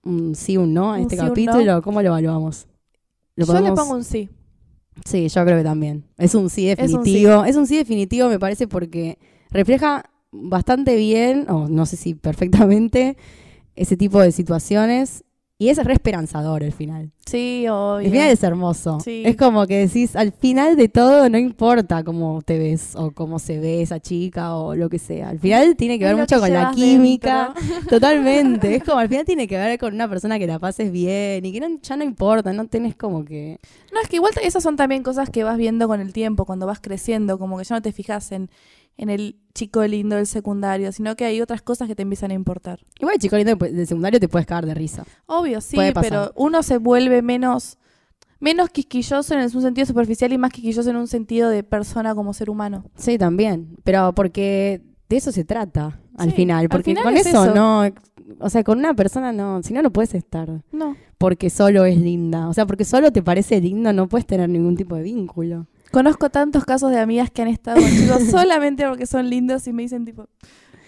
un 0.04 0.34
sí, 0.36 0.58
un 0.58 0.74
no 0.74 0.92
a 0.92 0.96
Un 0.96 1.02
este 1.04 1.16
sí, 1.16 1.22
capítulo. 1.22 1.82
¿Cómo 1.84 2.02
lo 2.02 2.08
evaluamos? 2.08 2.68
¿Lo 3.36 3.46
Yo 3.46 3.62
le 3.62 3.72
pongo 3.74 3.94
un 3.94 4.04
sí. 4.04 4.30
Sí, 5.04 5.28
yo 5.28 5.44
creo 5.44 5.58
que 5.58 5.64
también. 5.64 6.06
Es 6.18 6.36
un 6.36 6.50
sí 6.50 6.70
Es 6.70 6.80
un 6.94 7.04
definitivo. 7.04 7.44
Es 7.44 7.58
un 7.58 7.68
sí, 7.68 7.76
definitivo, 7.78 8.30
me 8.30 8.40
parece, 8.40 8.68
porque 8.68 9.18
refleja 9.52 10.10
bastante 10.32 10.96
bien, 10.96 11.50
o 11.50 11.68
no 11.68 11.86
sé 11.86 11.98
si 11.98 12.14
perfectamente, 12.16 13.18
ese 13.76 13.98
tipo 13.98 14.22
de 14.22 14.32
situaciones. 14.32 15.25
Y 15.58 15.70
es 15.70 15.82
re 15.82 15.94
esperanzador 15.94 16.64
el 16.64 16.74
final. 16.74 17.12
Sí, 17.26 17.66
obvio. 17.70 18.00
El 18.06 18.12
final 18.12 18.30
es 18.30 18.44
hermoso. 18.44 19.00
Sí. 19.00 19.24
Es 19.26 19.38
como 19.38 19.66
que 19.68 19.78
decís, 19.88 20.18
al 20.18 20.34
final 20.34 20.76
de 20.76 20.90
todo 20.90 21.30
no 21.30 21.38
importa 21.38 22.04
cómo 22.04 22.42
te 22.42 22.58
ves 22.60 22.94
o 22.98 23.12
cómo 23.12 23.40
se 23.40 23.58
ve 23.60 23.82
esa 23.82 24.02
chica 24.02 24.54
o 24.56 24.76
lo 24.76 24.90
que 24.90 25.00
sea. 25.00 25.30
Al 25.30 25.40
final 25.40 25.78
tiene 25.78 25.98
que 25.98 26.04
ver 26.04 26.18
mucho 26.18 26.36
que 26.36 26.42
con 26.42 26.54
la 26.54 26.72
química. 26.76 27.54
dentro. 27.56 27.90
Totalmente. 27.90 28.76
Es 28.76 28.84
como 28.84 28.98
al 29.00 29.08
final 29.08 29.24
tiene 29.24 29.48
que 29.48 29.56
ver 29.56 29.80
con 29.80 29.94
una 29.94 30.10
persona 30.10 30.38
que 30.40 30.46
la 30.46 30.60
pases 30.60 30.92
bien 30.92 31.46
y 31.46 31.54
que 31.54 31.62
no- 31.62 31.80
ya 31.82 31.96
no 31.96 32.04
importa, 32.04 32.52
no 32.52 32.68
tenés 32.68 32.98
como 32.98 33.24
que... 33.24 33.58
No, 33.94 34.02
es 34.02 34.10
que 34.10 34.18
igual 34.18 34.34
esas 34.44 34.62
son 34.62 34.76
también 34.76 35.04
cosas 35.04 35.30
que 35.30 35.46
vas 35.46 35.58
viendo 35.58 35.88
con 35.88 36.02
el 36.02 36.12
tiempo, 36.12 36.44
cuando 36.46 36.66
vas 36.68 36.82
creciendo, 36.82 37.40
como 37.40 37.58
que 37.58 37.64
ya 37.64 37.76
no 37.76 37.82
te 37.82 37.94
fijas 37.94 38.34
en, 38.34 38.50
en 38.98 39.10
el 39.10 39.38
chico 39.56 39.84
lindo 39.86 40.18
del 40.18 40.28
secundario, 40.28 40.92
sino 40.92 41.16
que 41.16 41.26
hay 41.26 41.42
otras 41.42 41.64
cosas 41.64 41.88
que 41.88 41.96
te 41.96 42.04
empiezan 42.04 42.30
a 42.30 42.36
importar. 42.36 42.80
Igual, 43.00 43.18
chico 43.18 43.38
lindo 43.38 43.56
de 43.56 43.72
de 43.72 43.86
secundario 43.88 44.20
te 44.20 44.28
puedes 44.28 44.46
cagar 44.46 44.68
de 44.68 44.76
risa. 44.76 45.04
Obvio, 45.26 45.62
sí, 45.62 45.78
pero 46.00 46.32
uno 46.36 46.62
se 46.62 46.78
vuelve 46.78 47.22
menos, 47.24 47.78
menos 48.40 48.70
quisquilloso 48.70 49.34
en 49.34 49.40
un 49.42 49.50
sentido 49.62 49.88
superficial 49.88 50.32
y 50.34 50.38
más 50.38 50.52
quisquilloso 50.52 50.90
en 50.92 50.98
un 50.98 51.08
sentido 51.08 51.50
de 51.50 51.64
persona 51.64 52.14
como 52.14 52.34
ser 52.34 52.50
humano. 52.52 52.84
Sí, 52.98 53.18
también. 53.18 53.78
Pero 53.84 54.14
porque 54.14 54.82
de 55.10 55.18
eso 55.18 55.32
se 55.32 55.46
trata 55.46 56.00
al 56.18 56.30
Sí, 56.30 56.36
final. 56.36 56.62
al 56.64 56.70
Porque 56.70 56.92
final 56.92 57.04
con 57.04 57.18
es 57.18 57.26
eso, 57.26 57.46
eso. 57.46 57.56
no. 57.56 57.84
O 58.40 58.50
sea, 58.50 58.64
con 58.64 58.80
una 58.80 58.94
persona 58.94 59.32
no. 59.32 59.62
Si 59.64 59.74
no, 59.74 59.82
no 59.82 59.92
puedes 59.92 60.14
estar. 60.16 60.50
No. 60.72 60.96
Porque 61.18 61.50
solo 61.50 61.86
es 61.86 61.98
linda. 61.98 62.50
O 62.50 62.54
sea, 62.54 62.66
porque 62.66 62.84
solo 62.84 63.12
te 63.12 63.22
parece 63.24 63.62
lindo, 63.62 63.94
no 63.94 64.08
puedes 64.10 64.26
tener 64.26 64.50
ningún 64.50 64.76
tipo 64.76 64.96
de 64.96 65.04
vínculo. 65.04 65.68
Conozco 65.96 66.30
tantos 66.30 66.66
casos 66.66 66.92
de 66.92 67.00
amigas 67.00 67.32
que 67.32 67.42
han 67.42 67.48
estado 67.48 67.80
con 67.82 67.90
chicos 67.90 68.24
solamente 68.30 68.86
porque 68.86 69.06
son 69.06 69.30
lindos 69.30 69.66
y 69.66 69.72
me 69.72 69.84
dicen 69.84 70.04
tipo, 70.04 70.28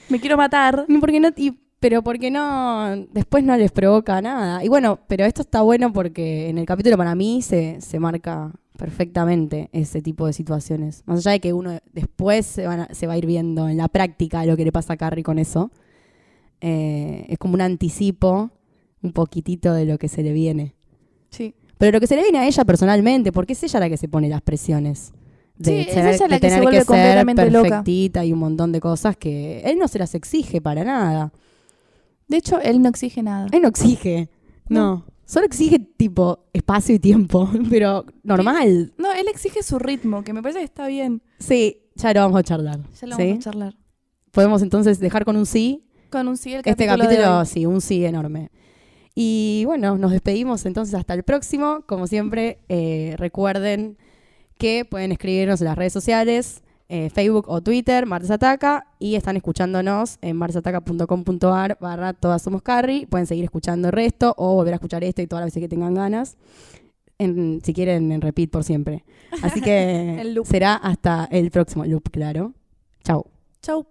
me 0.10 0.20
quiero 0.20 0.36
matar. 0.36 0.84
No. 0.90 1.00
y- 1.38 1.58
pero 1.80 2.02
porque 2.04 2.30
no. 2.30 3.06
Después 3.14 3.44
no 3.46 3.56
les 3.56 3.72
provoca 3.72 4.22
nada. 4.22 4.66
Y 4.66 4.68
bueno, 4.68 5.00
pero 5.08 5.24
esto 5.24 5.44
está 5.44 5.62
bueno 5.62 5.94
porque 5.94 6.50
en 6.50 6.58
el 6.58 6.66
capítulo 6.66 6.98
para 6.98 7.16
mí 7.16 7.42
se, 7.42 7.80
se 7.80 8.00
marca 8.00 8.52
perfectamente 8.78 9.70
ese 9.72 10.02
tipo 10.02 10.26
de 10.26 10.34
situaciones. 10.34 11.04
Más 11.06 11.20
allá 11.20 11.32
de 11.34 11.40
que 11.40 11.54
uno 11.54 11.78
después 11.94 12.46
se, 12.46 12.68
van 12.68 12.80
a- 12.82 12.94
se 12.94 13.08
va 13.08 13.14
a 13.14 13.18
ir 13.18 13.28
viendo 13.28 13.70
en 13.70 13.78
la 13.78 13.88
práctica 13.88 14.44
lo 14.46 14.58
que 14.58 14.66
le 14.66 14.72
pasa 14.74 14.94
a 14.94 14.98
Carrie 14.98 15.24
con 15.24 15.38
eso. 15.40 15.72
Eh, 16.62 17.26
es 17.30 17.38
como 17.38 17.54
un 17.54 17.62
anticipo, 17.62 18.50
un 19.04 19.14
poquitito 19.14 19.72
de 19.74 19.86
lo 19.86 19.98
que 20.00 20.08
se 20.10 20.24
le 20.24 20.34
viene. 20.34 20.74
Sí. 21.30 21.54
Pero 21.78 21.92
lo 21.92 22.00
que 22.00 22.08
se 22.08 22.16
le 22.16 22.24
viene 22.24 22.40
a 22.40 22.48
ella 22.48 22.66
personalmente, 22.66 23.32
porque 23.32 23.54
es 23.54 23.64
ella 23.64 23.80
la 23.80 23.90
que 23.90 23.98
se 23.98 24.08
pone 24.08 24.30
las 24.30 24.42
presiones. 24.42 25.14
De, 25.58 25.72
Sí, 25.72 25.78
es 25.90 25.96
tener- 25.96 26.14
ella 26.16 26.28
la 26.28 26.36
de 26.36 26.40
que 26.42 26.48
se 26.48 26.56
tener 26.56 26.62
vuelve 26.64 26.78
ser 26.80 26.86
completamente 26.88 27.52
loca. 27.52 27.70
perfectita 27.70 28.26
y 28.26 28.34
un 28.34 28.40
montón 28.40 28.72
de 28.72 28.80
cosas 28.80 29.18
que 29.18 29.62
él 29.62 29.78
no 29.80 29.88
se 29.88 30.00
las 30.00 30.14
exige 30.16 30.62
para 30.62 30.84
nada. 30.84 31.32
De 32.28 32.38
hecho, 32.38 32.60
él 32.60 32.82
no 32.82 32.90
exige 32.90 33.24
nada. 33.24 33.48
Él 33.52 33.62
no 33.62 33.68
exige. 33.70 34.30
No. 34.70 35.06
Solo 35.26 35.46
exige 35.46 35.80
tipo 35.80 36.46
espacio 36.54 36.96
y 36.96 37.00
tiempo, 37.00 37.50
pero 37.70 38.06
normal. 38.24 38.94
No, 38.98 39.12
él 39.14 39.28
exige 39.30 39.62
su 39.64 39.78
ritmo, 39.80 40.24
que 40.24 40.34
me 40.34 40.42
parece 40.42 40.60
que 40.60 40.66
está 40.66 40.88
bien. 40.88 41.22
Sí, 41.40 41.82
ya 41.96 42.14
lo 42.14 42.22
vamos 42.22 42.40
a 42.40 42.44
charlar. 42.44 42.80
Ya 43.02 43.08
lo 43.08 43.16
¿sí? 43.16 43.24
vamos 43.24 43.38
a 43.38 43.40
charlar. 43.52 43.76
Podemos 44.32 44.62
entonces 44.62 45.00
dejar 45.00 45.26
con 45.26 45.36
un 45.36 45.46
sí. 45.46 45.84
Con 46.10 46.28
un 46.28 46.38
sí 46.38 46.54
el 46.54 46.60
Este 46.60 46.86
capítulo, 46.86 47.10
de 47.10 47.16
capítulo, 47.16 47.40
hoy. 47.40 47.46
sí, 47.46 47.66
un 47.66 47.82
sí 47.82 48.06
enorme. 48.06 48.52
Y 49.20 49.64
bueno, 49.66 49.98
nos 49.98 50.12
despedimos 50.12 50.64
entonces 50.68 50.94
hasta 50.94 51.16
el 51.16 51.24
próximo. 51.24 51.82
Como 51.88 52.06
siempre, 52.06 52.60
eh, 52.70 53.16
recuerden 53.18 53.98
que 54.60 54.86
pueden 54.86 55.12
escribirnos 55.12 55.60
en 55.60 55.66
las 55.66 55.76
redes 55.76 55.92
sociales, 55.92 56.62
eh, 56.88 57.10
Facebook 57.10 57.46
o 57.48 57.64
Twitter, 57.64 58.06
Martes 58.06 58.30
Ataca, 58.30 58.86
y 59.00 59.16
están 59.16 59.36
escuchándonos 59.36 60.20
en 60.22 60.38
martesataca.com.ar 60.38 61.80
barra 61.82 62.14
Todas 62.14 62.44
Somos 62.44 62.62
Carrie. 62.62 63.08
Pueden 63.08 63.26
seguir 63.26 63.44
escuchando 63.44 63.88
el 63.88 63.92
resto 63.94 64.36
o 64.38 64.54
volver 64.54 64.74
a 64.74 64.76
escuchar 64.76 65.04
este 65.04 65.24
y 65.24 65.28
todas 65.28 65.42
las 65.42 65.48
veces 65.48 65.62
que 65.62 65.68
tengan 65.70 65.96
ganas. 65.96 66.38
En- 67.18 67.60
si 67.64 67.74
quieren, 67.74 68.12
en 68.12 68.22
repeat 68.22 68.52
por 68.52 68.64
siempre. 68.64 69.04
Así 69.42 69.62
que 69.62 70.32
será 70.46 70.76
hasta 70.76 71.28
el 71.32 71.50
próximo 71.50 71.86
loop, 71.86 72.12
claro. 72.12 72.54
Chau. 73.04 73.26
Chau. 73.64 73.88